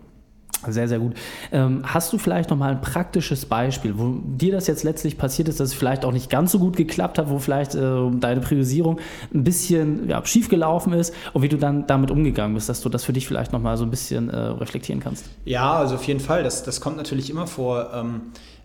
Sehr, 0.66 0.88
sehr 0.88 0.98
gut. 0.98 1.14
Ähm, 1.52 1.82
hast 1.84 2.12
du 2.12 2.18
vielleicht 2.18 2.50
noch 2.50 2.56
mal 2.56 2.72
ein 2.72 2.80
praktisches 2.80 3.46
Beispiel, 3.46 3.98
wo 3.98 4.18
dir 4.24 4.52
das 4.52 4.66
jetzt 4.66 4.82
letztlich 4.82 5.16
passiert 5.16 5.48
ist, 5.48 5.60
dass 5.60 5.68
es 5.68 5.74
vielleicht 5.74 6.04
auch 6.04 6.12
nicht 6.12 6.28
ganz 6.28 6.52
so 6.52 6.58
gut 6.58 6.76
geklappt 6.76 7.18
hat, 7.18 7.30
wo 7.30 7.38
vielleicht 7.38 7.74
äh, 7.74 8.10
deine 8.18 8.40
Priorisierung 8.40 8.98
ein 9.32 9.44
bisschen 9.44 10.08
ja, 10.08 10.24
schief 10.24 10.50
ist 10.50 11.14
und 11.32 11.42
wie 11.42 11.48
du 11.48 11.56
dann 11.56 11.86
damit 11.86 12.10
umgegangen 12.10 12.54
bist, 12.54 12.68
dass 12.68 12.80
du 12.80 12.88
das 12.88 13.04
für 13.04 13.12
dich 13.12 13.26
vielleicht 13.26 13.52
noch 13.52 13.60
mal 13.60 13.76
so 13.76 13.84
ein 13.84 13.90
bisschen 13.90 14.28
äh, 14.28 14.36
reflektieren 14.36 15.00
kannst? 15.00 15.26
Ja, 15.44 15.74
also 15.74 15.94
auf 15.94 16.04
jeden 16.04 16.20
Fall. 16.20 16.42
Das, 16.42 16.62
das 16.62 16.80
kommt 16.80 16.96
natürlich 16.96 17.30
immer 17.30 17.46
vor. 17.46 17.90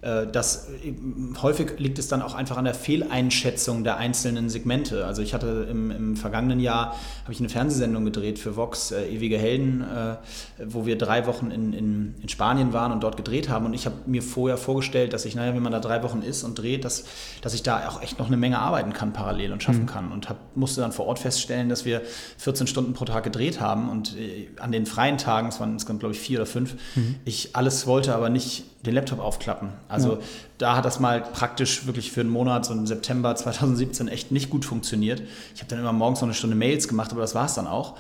Äh, 0.06 0.28
das, 0.32 0.70
äh, 0.84 0.94
häufig 1.42 1.80
liegt 1.80 1.98
es 1.98 2.08
dann 2.08 2.22
auch 2.22 2.36
einfach 2.36 2.58
an 2.58 2.66
der 2.66 2.76
Fehleinschätzung 2.76 3.84
der 3.84 3.98
einzelnen 3.98 4.50
Segmente. 4.50 5.06
Also 5.06 5.22
ich 5.22 5.34
hatte 5.34 5.68
im, 5.70 5.90
im 5.90 6.16
vergangenen 6.16 6.60
Jahr, 6.60 6.96
habe 7.24 7.34
ich 7.34 7.40
eine 7.40 7.50
Fernsehsendung 7.50 8.06
gedreht 8.06 8.38
für 8.38 8.56
Vox, 8.56 8.92
äh, 8.92 9.08
Ewige 9.08 9.38
Helden, 9.38 9.82
äh, 9.82 10.16
wo 10.64 10.86
wir 10.86 10.98
drei 10.98 11.26
Wochen 11.26 11.50
in, 11.50 11.74
in, 11.74 12.16
in, 12.22 12.30
Spanien 12.30 12.72
waren 12.72 12.92
und 12.92 13.02
dort 13.02 13.18
gedreht 13.18 13.50
haben. 13.50 13.66
Und 13.66 13.74
ich 13.74 13.88
habe 13.88 13.96
mir 14.06 14.22
vorher 14.22 14.58
vorgestellt, 14.58 15.14
dass 15.14 15.26
ich, 15.26 15.34
naja, 15.34 15.56
wenn 15.56 15.64
man 15.64 15.72
da 15.72 15.80
drei 15.80 16.04
Wochen 16.04 16.22
ist 16.22 16.44
und 16.44 16.60
dreht, 16.60 16.86
dass, 16.86 17.06
dass 17.42 17.56
ich 17.56 17.64
da 17.64 17.88
auch 17.90 18.02
echt 18.02 18.20
noch 18.20 18.28
eine 18.28 18.38
Menge 18.38 18.60
arbeiten 18.60 18.94
kann 18.94 19.12
parallel 19.12 19.54
und 19.54 19.64
schaffen 19.64 19.84
mhm. 19.84 19.88
kann. 19.88 20.12
Und 20.12 20.30
hab, 20.30 20.38
musste 20.56 20.82
dann 20.82 20.92
vor 20.92 21.08
Ort 21.08 21.18
feststellen, 21.18 21.68
dass 21.70 21.84
wir 21.84 22.02
14 22.38 22.68
Stunden 22.68 22.94
pro 22.94 23.06
Tag 23.06 23.24
gedreht 23.24 23.60
haben 23.60 23.90
und 23.90 24.16
äh, 24.18 24.50
an 24.60 24.72
den 24.72 24.86
freien 24.86 25.18
Tagen, 25.18 25.48
es 25.48 25.60
waren 25.60 25.74
insgesamt 25.74 26.02
glaube 26.02 26.14
ich 26.14 26.22
vier 26.22 26.40
oder 26.40 26.46
fünf, 26.46 26.76
mhm. 26.96 27.16
ich 27.26 27.56
alles 27.56 27.88
wollte, 27.88 28.14
aber 28.14 28.30
nicht 28.30 28.66
den 28.86 28.94
Laptop 28.96 29.20
aufklappen. 29.20 29.70
Also 29.88 30.14
ja. 30.14 30.20
da 30.58 30.76
hat 30.78 30.86
das 30.86 31.00
mal 31.00 31.22
praktisch 31.22 31.86
wirklich 31.86 32.12
für 32.12 32.22
einen 32.22 32.30
Monat, 32.30 32.66
so 32.66 32.74
im 32.74 32.88
September 32.88 33.36
2017, 33.36 34.08
echt 34.08 34.32
nicht 34.32 34.50
gut 34.50 34.66
funktioniert. 34.66 35.22
Ich 35.54 35.62
habe 35.62 35.70
dann 35.70 35.80
immer 35.80 35.94
morgens 35.94 36.22
noch 36.22 36.28
eine 36.28 36.34
Stunde 36.34 36.56
Mails 36.56 36.88
gemacht, 36.88 37.12
aber 37.12 37.22
das 37.22 37.36
war 37.36 37.46
es 37.46 37.56
dann 37.56 37.68
auch. 37.68 37.96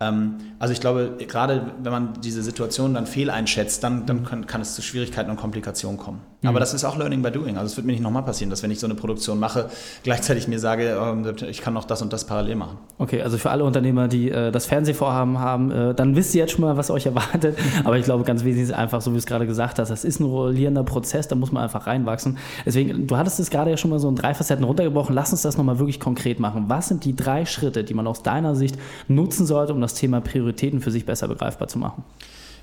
Ähm, 0.00 0.36
also 0.58 0.72
ich 0.72 0.80
glaube, 0.80 1.12
gerade 1.28 1.72
wenn 1.82 1.92
man 1.92 2.20
diese 2.22 2.42
Situation 2.42 2.94
dann 2.94 3.06
fehleinschätzt, 3.06 3.84
dann, 3.84 4.06
dann 4.06 4.24
kann, 4.24 4.46
kann, 4.46 4.62
es 4.62 4.74
zu 4.74 4.80
Schwierigkeiten 4.80 5.30
und 5.30 5.36
Komplikationen 5.36 5.98
kommen. 5.98 6.20
Mhm. 6.40 6.48
Aber 6.48 6.58
das 6.58 6.72
ist 6.72 6.84
auch 6.84 6.96
Learning 6.96 7.22
by 7.22 7.30
Doing. 7.30 7.58
Also 7.58 7.66
es 7.66 7.76
wird 7.76 7.86
mir 7.86 7.92
nicht 7.92 8.02
nochmal 8.02 8.22
passieren, 8.22 8.48
dass 8.48 8.62
wenn 8.62 8.70
ich 8.70 8.80
so 8.80 8.86
eine 8.86 8.94
Produktion 8.94 9.38
mache, 9.38 9.68
gleichzeitig 10.02 10.48
mir 10.48 10.58
sage, 10.58 10.98
oh, 10.98 11.44
ich 11.44 11.60
kann 11.60 11.74
noch 11.74 11.84
das 11.84 12.00
und 12.00 12.14
das 12.14 12.24
parallel 12.24 12.56
machen. 12.56 12.78
Okay, 12.96 13.20
also 13.20 13.36
für 13.36 13.50
alle 13.50 13.62
Unternehmer, 13.62 14.08
die 14.08 14.30
äh, 14.30 14.50
das 14.50 14.64
Fernsehvorhaben 14.64 15.38
haben, 15.38 15.70
äh, 15.70 15.94
dann 15.94 16.16
wisst 16.16 16.34
ihr 16.34 16.40
jetzt 16.40 16.52
schon 16.52 16.62
mal, 16.62 16.78
was 16.78 16.90
euch 16.90 17.04
erwartet. 17.04 17.58
Aber 17.84 17.98
ich 17.98 18.04
glaube, 18.04 18.24
ganz 18.24 18.42
wesentlich 18.42 18.70
ist 18.70 18.74
einfach, 18.74 19.02
so 19.02 19.10
wie 19.10 19.14
du 19.14 19.18
es 19.18 19.26
gerade 19.26 19.46
gesagt 19.46 19.78
hast, 19.78 19.90
das 19.90 20.04
ist 20.04 20.18
ein 20.18 20.24
rollierender 20.24 20.82
Prozess, 20.82 21.28
da 21.28 21.36
muss 21.36 21.52
man 21.52 21.62
einfach 21.62 21.86
reinwachsen. 21.86 22.38
Deswegen, 22.64 23.06
du 23.06 23.16
hattest 23.18 23.38
es 23.38 23.50
gerade 23.50 23.70
ja 23.70 23.76
schon 23.76 23.90
mal 23.90 23.98
so 23.98 24.08
in 24.08 24.16
drei 24.16 24.32
Facetten 24.32 24.64
runtergebrochen. 24.64 25.14
Lass 25.14 25.32
uns 25.32 25.42
das 25.42 25.58
nochmal 25.58 25.78
wirklich 25.78 26.00
konkret 26.00 26.40
machen. 26.40 26.64
Was 26.68 26.88
sind 26.88 27.04
die 27.04 27.14
drei 27.14 27.44
Schritte, 27.44 27.84
die 27.84 27.92
man 27.92 28.06
aus 28.06 28.22
deiner 28.22 28.54
Sicht 28.54 28.78
nutzen 29.08 29.44
sollte, 29.44 29.74
um 29.74 29.80
das 29.80 29.89
das 29.90 29.98
Thema 29.98 30.20
Prioritäten 30.20 30.80
für 30.80 30.90
sich 30.90 31.06
besser 31.06 31.28
begreifbar 31.28 31.68
zu 31.68 31.78
machen? 31.78 32.04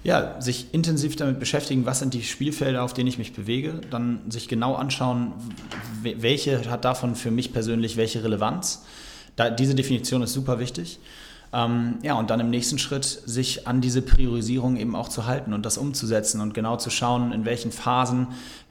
Ja, 0.04 0.40
sich 0.40 0.74
intensiv 0.74 1.16
damit 1.16 1.40
beschäftigen, 1.40 1.86
was 1.86 2.00
sind 2.00 2.14
die 2.14 2.24
Spielfelder, 2.24 2.84
auf 2.84 2.94
denen 2.94 3.08
ich 3.08 3.18
mich 3.18 3.34
bewege, 3.34 3.82
dann 3.90 4.22
sich 4.30 4.48
genau 4.48 4.76
anschauen, 4.76 5.34
welche 6.02 6.70
hat 6.70 6.86
davon 6.86 7.16
für 7.16 7.32
mich 7.32 7.52
persönlich 7.52 7.98
welche 7.98 8.24
Relevanz. 8.24 8.86
Da, 9.36 9.50
diese 9.50 9.76
Definition 9.76 10.22
ist 10.22 10.34
super 10.34 10.60
wichtig. 10.60 11.00
Ähm, 11.54 11.96
ja, 12.04 12.16
und 12.16 12.30
dann 12.30 12.40
im 12.40 12.50
nächsten 12.50 12.78
Schritt 12.78 13.06
sich 13.06 13.68
an 13.68 13.82
diese 13.82 14.02
Priorisierung 14.02 14.78
eben 14.78 14.96
auch 14.96 15.10
zu 15.10 15.26
halten 15.26 15.54
und 15.54 15.66
das 15.66 15.78
umzusetzen 15.78 16.42
und 16.42 16.54
genau 16.54 16.78
zu 16.78 16.90
schauen, 16.90 17.32
in 17.32 17.46
welchen 17.46 17.72
Phasen, 17.72 18.28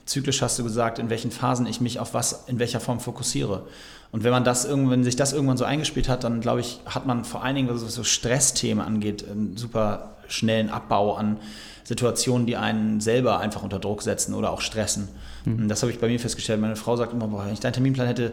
zyklisch 0.06 0.40
hast 0.40 0.58
du 0.58 0.64
gesagt, 0.64 0.98
in 0.98 1.10
welchen 1.10 1.30
Phasen 1.30 1.66
ich 1.66 1.80
mich 1.80 1.98
auf 1.98 2.14
was 2.14 2.44
in 2.46 2.58
welcher 2.58 2.80
Form 2.80 3.00
fokussiere. 3.00 3.66
Und 4.12 4.24
wenn 4.24 4.30
man 4.30 4.44
das 4.44 4.64
irgendwann, 4.64 4.92
wenn 4.92 5.04
sich 5.04 5.16
das 5.16 5.32
irgendwann 5.32 5.56
so 5.56 5.64
eingespielt 5.64 6.08
hat, 6.08 6.24
dann 6.24 6.40
glaube 6.40 6.60
ich, 6.60 6.80
hat 6.86 7.06
man 7.06 7.24
vor 7.24 7.42
allen 7.42 7.56
Dingen, 7.56 7.68
was 7.68 7.82
so 7.94 8.04
Stressthemen 8.04 8.84
angeht, 8.84 9.28
einen 9.28 9.56
super 9.56 10.16
schnellen 10.28 10.70
Abbau 10.70 11.14
an 11.14 11.38
Situationen, 11.84 12.46
die 12.46 12.56
einen 12.56 13.00
selber 13.00 13.40
einfach 13.40 13.62
unter 13.62 13.78
Druck 13.78 14.02
setzen 14.02 14.34
oder 14.34 14.50
auch 14.50 14.60
stressen. 14.60 15.08
Mhm. 15.44 15.68
Das 15.68 15.82
habe 15.82 15.92
ich 15.92 15.98
bei 15.98 16.08
mir 16.08 16.18
festgestellt. 16.18 16.60
Meine 16.60 16.76
Frau 16.76 16.96
sagt 16.96 17.12
immer, 17.12 17.28
boah, 17.28 17.44
wenn 17.44 17.52
ich 17.52 17.60
deinen 17.60 17.74
Terminplan 17.74 18.06
hätte, 18.06 18.32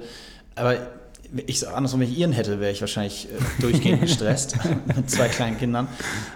aber 0.55 0.77
ich 1.47 1.67
andersrum, 1.67 2.01
wenn 2.01 2.09
ich 2.09 2.17
ihren 2.17 2.31
hätte, 2.31 2.59
wäre 2.59 2.71
ich 2.71 2.81
wahrscheinlich 2.81 3.27
äh, 3.27 3.61
durchgehend 3.61 4.01
gestresst 4.01 4.57
mit 4.95 5.09
zwei 5.09 5.27
kleinen 5.27 5.57
Kindern. 5.57 5.87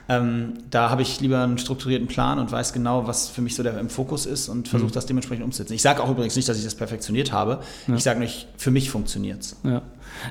Ähm, 0.09 0.53
da 0.69 0.89
habe 0.89 1.01
ich 1.01 1.19
lieber 1.19 1.43
einen 1.43 1.57
strukturierten 1.57 2.07
Plan 2.07 2.39
und 2.39 2.51
weiß 2.51 2.73
genau, 2.73 3.07
was 3.07 3.29
für 3.29 3.41
mich 3.41 3.55
so 3.55 3.63
der 3.63 3.77
im 3.79 3.89
Fokus 3.89 4.25
ist 4.25 4.49
und 4.49 4.67
versuche 4.67 4.89
mhm. 4.89 4.93
das 4.93 5.05
dementsprechend 5.05 5.45
umzusetzen. 5.45 5.73
Ich 5.73 5.81
sage 5.81 6.03
auch 6.03 6.09
übrigens 6.09 6.35
nicht, 6.35 6.49
dass 6.49 6.57
ich 6.57 6.63
das 6.63 6.75
perfektioniert 6.75 7.31
habe. 7.31 7.59
Ja. 7.87 7.95
Ich 7.95 8.03
sage 8.03 8.19
nicht, 8.19 8.47
für 8.57 8.71
mich 8.71 8.89
funktioniert 8.89 9.41
es. 9.41 9.55
Ja. 9.63 9.81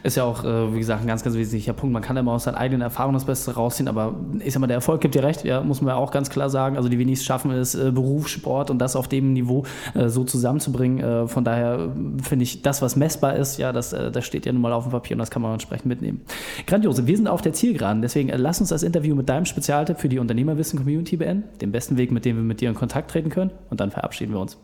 Ist 0.02 0.16
ja 0.16 0.24
auch, 0.24 0.44
äh, 0.44 0.74
wie 0.74 0.78
gesagt, 0.78 1.02
ein 1.02 1.06
ganz, 1.06 1.22
ganz 1.22 1.36
wesentlicher 1.36 1.72
Punkt. 1.72 1.92
Man 1.92 2.02
kann 2.02 2.16
immer 2.16 2.32
aus 2.32 2.44
seinen 2.44 2.56
eigenen 2.56 2.82
Erfahrungen 2.82 3.14
das 3.14 3.24
Beste 3.24 3.54
rausziehen, 3.54 3.88
aber 3.88 4.14
ich 4.40 4.52
sag 4.52 4.60
mal, 4.60 4.66
der 4.66 4.76
Erfolg 4.76 5.00
gibt 5.00 5.14
dir 5.14 5.22
recht, 5.22 5.44
ja, 5.44 5.60
muss 5.60 5.80
man 5.80 5.90
ja 5.90 5.96
auch 5.96 6.10
ganz 6.10 6.30
klar 6.30 6.50
sagen. 6.50 6.76
Also 6.76 6.88
die 6.88 6.98
wenigsten 6.98 7.24
schaffen 7.24 7.50
es, 7.52 7.74
äh, 7.74 7.90
Beruf, 7.92 8.28
Sport 8.28 8.70
und 8.70 8.78
das 8.78 8.96
auf 8.96 9.08
dem 9.08 9.32
Niveau 9.32 9.64
äh, 9.94 10.08
so 10.08 10.24
zusammenzubringen. 10.24 11.00
Äh, 11.00 11.28
von 11.28 11.44
daher 11.44 11.90
finde 12.22 12.42
ich, 12.42 12.62
das, 12.62 12.82
was 12.82 12.96
messbar 12.96 13.36
ist, 13.36 13.58
ja, 13.58 13.72
das, 13.72 13.92
äh, 13.92 14.10
das 14.10 14.24
steht 14.24 14.46
ja 14.46 14.52
nun 14.56 14.62
mal 14.62 14.72
auf 14.72 14.84
dem 14.84 14.92
Papier 14.92 15.14
und 15.14 15.20
das 15.20 15.30
kann 15.30 15.42
man 15.42 15.52
entsprechend 15.52 15.86
mitnehmen. 15.86 16.22
Grandiose, 16.66 17.06
wir 17.06 17.16
sind 17.16 17.28
auf 17.28 17.42
der 17.42 17.52
Zielgeraden, 17.52 18.02
deswegen 18.02 18.28
äh, 18.28 18.36
lass 18.36 18.60
uns 18.60 18.70
das 18.70 18.82
Interview 18.82 19.14
mit 19.14 19.28
deinem 19.28 19.44
Spezialtipp 19.44 19.98
für 19.98 20.08
die 20.08 20.18
Unternehmerwissen-Community 20.18 21.16
beenden, 21.16 21.44
den 21.60 21.72
besten 21.72 21.96
Weg, 21.96 22.10
mit 22.10 22.24
dem 22.24 22.36
wir 22.36 22.42
mit 22.42 22.60
dir 22.60 22.68
in 22.68 22.74
Kontakt 22.74 23.10
treten 23.10 23.30
können 23.30 23.52
und 23.70 23.80
dann 23.80 23.90
verabschieden 23.90 24.32
wir 24.32 24.40
uns. 24.40 24.58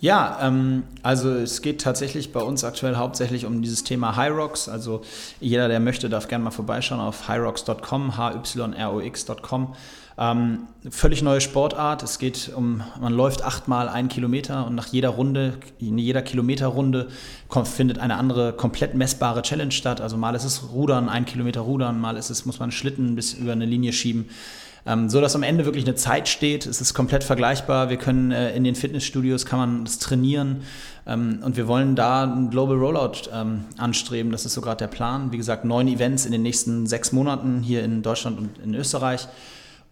Ja, 0.00 0.38
ähm, 0.42 0.84
also 1.02 1.30
es 1.30 1.60
geht 1.60 1.82
tatsächlich 1.82 2.32
bei 2.32 2.40
uns 2.40 2.64
aktuell 2.64 2.96
hauptsächlich 2.96 3.44
um 3.44 3.60
dieses 3.60 3.84
Thema 3.84 4.16
Hyrox. 4.16 4.68
Also 4.68 5.02
jeder, 5.40 5.68
der 5.68 5.78
möchte, 5.78 6.08
darf 6.08 6.26
gerne 6.26 6.44
mal 6.44 6.50
vorbeischauen 6.50 7.00
auf 7.00 7.28
hyrox.com, 7.28 8.16
hyrox.com. 8.16 9.74
Ähm, 10.18 10.66
völlig 10.90 11.22
neue 11.22 11.40
Sportart. 11.40 12.02
Es 12.02 12.18
geht 12.18 12.50
um, 12.54 12.82
man 13.00 13.12
läuft 13.12 13.42
achtmal 13.42 13.88
einen 13.88 14.08
Kilometer 14.08 14.66
und 14.66 14.74
nach 14.74 14.86
jeder 14.86 15.10
Runde, 15.10 15.54
in 15.78 15.98
jeder 15.98 16.22
Kilometerrunde 16.22 17.08
kommt, 17.48 17.68
findet 17.68 17.98
eine 17.98 18.16
andere 18.16 18.52
komplett 18.54 18.94
messbare 18.94 19.42
Challenge 19.42 19.72
statt. 19.72 20.00
Also 20.00 20.16
mal 20.16 20.34
ist 20.34 20.44
es 20.44 20.72
Rudern, 20.72 21.08
ein 21.08 21.26
Kilometer 21.26 21.60
Rudern, 21.60 22.00
mal 22.00 22.16
ist 22.16 22.30
es, 22.30 22.46
muss 22.46 22.58
man 22.58 22.70
Schlitten 22.70 23.16
bis 23.16 23.34
über 23.34 23.52
eine 23.52 23.66
Linie 23.66 23.92
schieben. 23.92 24.28
Ähm, 24.86 25.10
so 25.10 25.20
dass 25.20 25.34
am 25.34 25.42
Ende 25.42 25.64
wirklich 25.64 25.84
eine 25.84 25.94
Zeit 25.94 26.28
steht. 26.28 26.66
Es 26.66 26.80
ist 26.80 26.94
komplett 26.94 27.22
vergleichbar. 27.24 27.90
Wir 27.90 27.96
können 27.96 28.30
äh, 28.30 28.54
in 28.54 28.64
den 28.64 28.74
Fitnessstudios 28.74 29.44
kann 29.44 29.58
man 29.58 29.84
das 29.84 29.98
trainieren 29.98 30.62
ähm, 31.06 31.40
und 31.44 31.56
wir 31.56 31.68
wollen 31.68 31.96
da 31.96 32.22
einen 32.22 32.50
Global 32.50 32.76
Rollout 32.76 33.30
ähm, 33.32 33.64
anstreben. 33.76 34.32
Das 34.32 34.46
ist 34.46 34.54
so 34.54 34.60
gerade 34.60 34.78
der 34.78 34.88
Plan. 34.88 35.32
Wie 35.32 35.36
gesagt, 35.36 35.64
neun 35.64 35.88
Events 35.88 36.24
in 36.24 36.32
den 36.32 36.42
nächsten 36.42 36.86
sechs 36.86 37.12
Monaten 37.12 37.62
hier 37.62 37.84
in 37.84 38.02
Deutschland 38.02 38.38
und 38.38 38.58
in 38.58 38.74
Österreich 38.74 39.28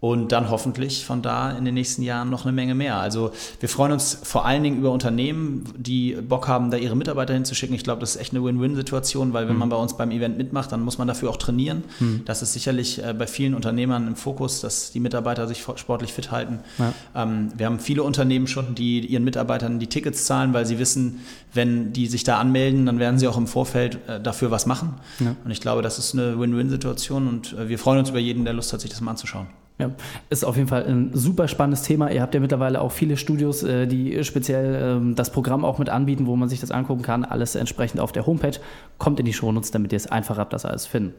und 0.01 0.31
dann 0.31 0.49
hoffentlich 0.49 1.05
von 1.05 1.23
da 1.23 1.51
in 1.51 1.65
den 1.65 1.75
nächsten 1.75 2.03
Jahren 2.03 2.31
noch 2.31 2.45
eine 2.45 2.53
Menge 2.53 2.77
mehr. 2.77 2.99
Also 2.99 3.33
wir 3.59 3.69
freuen 3.69 3.91
uns 3.91 4.17
vor 4.23 4.45
allen 4.45 4.63
Dingen 4.63 4.79
über 4.79 4.93
Unternehmen, 4.93 5.65
die 5.77 6.13
Bock 6.13 6.47
haben, 6.47 6.71
da 6.71 6.77
ihre 6.77 6.95
Mitarbeiter 6.95 7.35
hinzuschicken. 7.35 7.75
Ich 7.75 7.83
glaube, 7.83 8.01
das 8.01 8.15
ist 8.15 8.21
echt 8.21 8.33
eine 8.33 8.45
Win-Win-Situation, 8.45 9.33
weil 9.33 9.49
wenn 9.49 9.55
mhm. 9.55 9.61
man 9.61 9.69
bei 9.71 9.77
uns 9.77 9.97
beim 9.97 10.13
Event 10.13 10.39
mitmacht, 10.39 10.71
dann 10.71 10.83
muss 10.83 10.99
man 10.99 11.09
dafür 11.09 11.31
auch 11.31 11.37
trainieren. 11.37 11.83
Mhm. 11.99 12.23
Das 12.27 12.43
ist 12.43 12.53
sicherlich 12.53 13.03
äh, 13.03 13.13
bei 13.13 13.27
vielen 13.27 13.55
Unternehmern 13.55 14.07
im 14.07 14.15
Fokus, 14.15 14.61
dass 14.61 14.93
die 14.93 15.01
Mitarbeiter 15.01 15.49
sich 15.49 15.67
sportlich 15.75 16.13
fit 16.13 16.31
halten. 16.31 16.61
Ja. 16.79 16.93
Ähm, 17.17 17.51
wir 17.57 17.67
haben 17.67 17.81
viele 17.81 18.05
Unternehmen 18.05 18.47
schon, 18.47 18.77
die 18.77 19.01
ihren 19.01 19.25
Mitarbeitern 19.25 19.81
die 19.81 19.89
Tickets 19.89 20.27
zahlen, 20.27 20.53
weil 20.53 20.65
sie 20.65 20.79
wissen, 20.79 21.25
wenn 21.53 21.93
die 21.93 22.07
sich 22.07 22.23
da 22.23 22.39
anmelden, 22.39 22.87
dann 22.87 23.01
werden 23.01 23.19
sie 23.19 23.27
auch 23.27 23.37
im 23.37 23.49
Vorfeld 23.49 23.99
äh, 24.07 24.21
dafür 24.21 24.53
was 24.53 24.65
machen. 24.65 24.95
Ja. 25.19 25.35
Und 25.45 25.51
ich 25.51 25.61
glaube, 25.61 25.83
das 25.83 25.99
ist 25.99 26.15
eine 26.15 26.39
Win-Win-Situation 26.39 27.27
und 27.27 27.55
äh, 27.55 27.69
wir 27.69 27.81
freuen 27.81 27.99
uns 27.99 28.11
über 28.11 28.21
jeden, 28.21 28.45
der 28.45 28.55
Lust 28.55 28.73
hat, 28.73 28.81
sich 28.81 28.91
das 28.91 29.01
mal 29.01 29.11
anzuschauen. 29.11 29.49
Ja, 29.79 29.93
ist 30.29 30.45
auf 30.45 30.57
jeden 30.57 30.69
Fall 30.69 30.85
ein 30.87 31.11
super 31.15 31.47
spannendes 31.47 31.83
Thema. 31.83 32.11
Ihr 32.11 32.21
habt 32.21 32.35
ja 32.35 32.41
mittlerweile 32.41 32.81
auch 32.81 32.91
viele 32.91 33.17
Studios, 33.17 33.63
äh, 33.63 33.87
die 33.87 34.25
speziell 34.25 34.97
ähm, 34.99 35.15
das 35.15 35.31
Programm 35.31 35.65
auch 35.65 35.79
mit 35.79 35.89
anbieten, 35.89 36.27
wo 36.27 36.35
man 36.35 36.49
sich 36.49 36.59
das 36.59 36.73
angucken 36.73 37.03
kann. 37.03 37.25
Alles 37.25 37.55
entsprechend 37.55 38.01
auf 38.01 38.11
der 38.11 38.27
Homepage. 38.27 38.59
Kommt 38.99 39.21
in 39.21 39.27
die 39.27 39.33
Shownotes, 39.33 39.71
damit 39.71 39.93
ihr 39.93 39.97
es 39.97 40.09
einfach 40.09 40.37
habt, 40.37 40.53
das 40.53 40.65
alles 40.65 40.87
finden. 40.87 41.15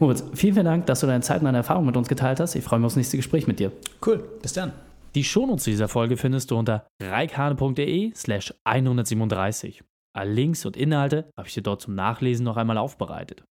Moritz, 0.00 0.24
vielen, 0.34 0.54
vielen 0.54 0.66
Dank, 0.66 0.86
dass 0.86 1.00
du 1.00 1.06
deine 1.06 1.22
Zeit 1.22 1.38
und 1.38 1.44
deine 1.44 1.58
Erfahrung 1.58 1.86
mit 1.86 1.96
uns 1.96 2.08
geteilt 2.08 2.40
hast. 2.40 2.56
Ich 2.56 2.64
freue 2.64 2.80
mich 2.80 2.86
aufs 2.86 2.96
nächste 2.96 3.16
Gespräch 3.16 3.46
mit 3.46 3.60
dir. 3.60 3.70
Cool, 4.04 4.24
bis 4.42 4.54
dann. 4.54 4.72
Die 5.14 5.24
Shownotes 5.24 5.64
dieser 5.64 5.88
Folge 5.88 6.16
findest 6.16 6.50
du 6.50 6.56
unter 6.56 6.86
reikhane.de 7.00 8.12
slash 8.14 8.54
137. 8.64 9.84
Alle 10.12 10.32
Links 10.32 10.66
und 10.66 10.76
Inhalte 10.76 11.30
habe 11.36 11.46
ich 11.46 11.54
dir 11.54 11.62
dort 11.62 11.82
zum 11.82 11.94
Nachlesen 11.94 12.44
noch 12.44 12.56
einmal 12.56 12.78
aufbereitet. 12.78 13.44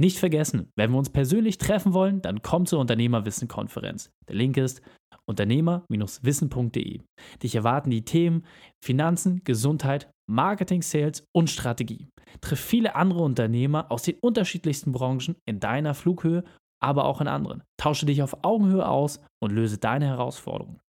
Nicht 0.00 0.18
vergessen, 0.18 0.72
wenn 0.76 0.92
wir 0.92 0.96
uns 0.98 1.10
persönlich 1.10 1.58
treffen 1.58 1.92
wollen, 1.92 2.22
dann 2.22 2.40
komm 2.40 2.64
zur 2.64 2.80
Unternehmerwissen-Konferenz. 2.80 4.10
Der 4.28 4.34
Link 4.34 4.56
ist 4.56 4.80
unternehmer-wissen.de. 5.26 7.02
Dich 7.42 7.54
erwarten 7.54 7.90
die 7.90 8.06
Themen 8.06 8.46
Finanzen, 8.82 9.42
Gesundheit, 9.44 10.10
Marketing, 10.26 10.80
Sales 10.80 11.28
und 11.32 11.50
Strategie. 11.50 12.08
Triff 12.40 12.58
viele 12.58 12.94
andere 12.94 13.20
Unternehmer 13.20 13.92
aus 13.92 14.02
den 14.02 14.16
unterschiedlichsten 14.22 14.92
Branchen 14.92 15.36
in 15.44 15.60
deiner 15.60 15.92
Flughöhe, 15.92 16.44
aber 16.82 17.04
auch 17.04 17.20
in 17.20 17.28
anderen. 17.28 17.62
Tausche 17.76 18.06
dich 18.06 18.22
auf 18.22 18.42
Augenhöhe 18.42 18.88
aus 18.88 19.20
und 19.38 19.52
löse 19.52 19.76
deine 19.76 20.06
Herausforderungen. 20.06 20.80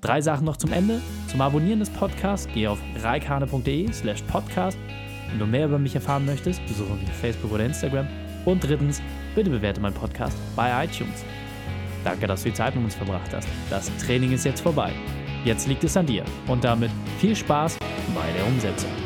Drei 0.00 0.20
Sachen 0.20 0.44
noch 0.44 0.58
zum 0.58 0.72
Ende. 0.72 1.02
Zum 1.26 1.40
Abonnieren 1.40 1.80
des 1.80 1.90
Podcasts 1.90 2.46
geh 2.54 2.68
auf 2.68 2.78
reikane.de 3.02 3.92
slash 3.92 4.22
podcast. 4.22 4.78
Wenn 5.30 5.38
du 5.38 5.46
mehr 5.46 5.66
über 5.66 5.78
mich 5.78 5.94
erfahren 5.94 6.24
möchtest, 6.26 6.64
besuche 6.66 6.94
mich 6.94 7.08
auf 7.08 7.16
Facebook 7.16 7.52
oder 7.52 7.64
Instagram. 7.64 8.06
Und 8.44 8.62
drittens, 8.62 9.02
bitte 9.34 9.50
bewerte 9.50 9.80
meinen 9.80 9.94
Podcast 9.94 10.36
bei 10.54 10.84
iTunes. 10.84 11.24
Danke, 12.04 12.26
dass 12.26 12.42
du 12.42 12.50
die 12.50 12.54
Zeit 12.54 12.74
mit 12.76 12.84
uns 12.84 12.94
verbracht 12.94 13.32
hast. 13.34 13.48
Das 13.68 13.90
Training 13.98 14.32
ist 14.32 14.44
jetzt 14.44 14.60
vorbei. 14.60 14.92
Jetzt 15.44 15.66
liegt 15.66 15.82
es 15.84 15.96
an 15.96 16.06
dir. 16.06 16.24
Und 16.46 16.62
damit 16.62 16.90
viel 17.18 17.34
Spaß 17.34 17.78
bei 18.14 18.32
der 18.36 18.46
Umsetzung. 18.46 19.05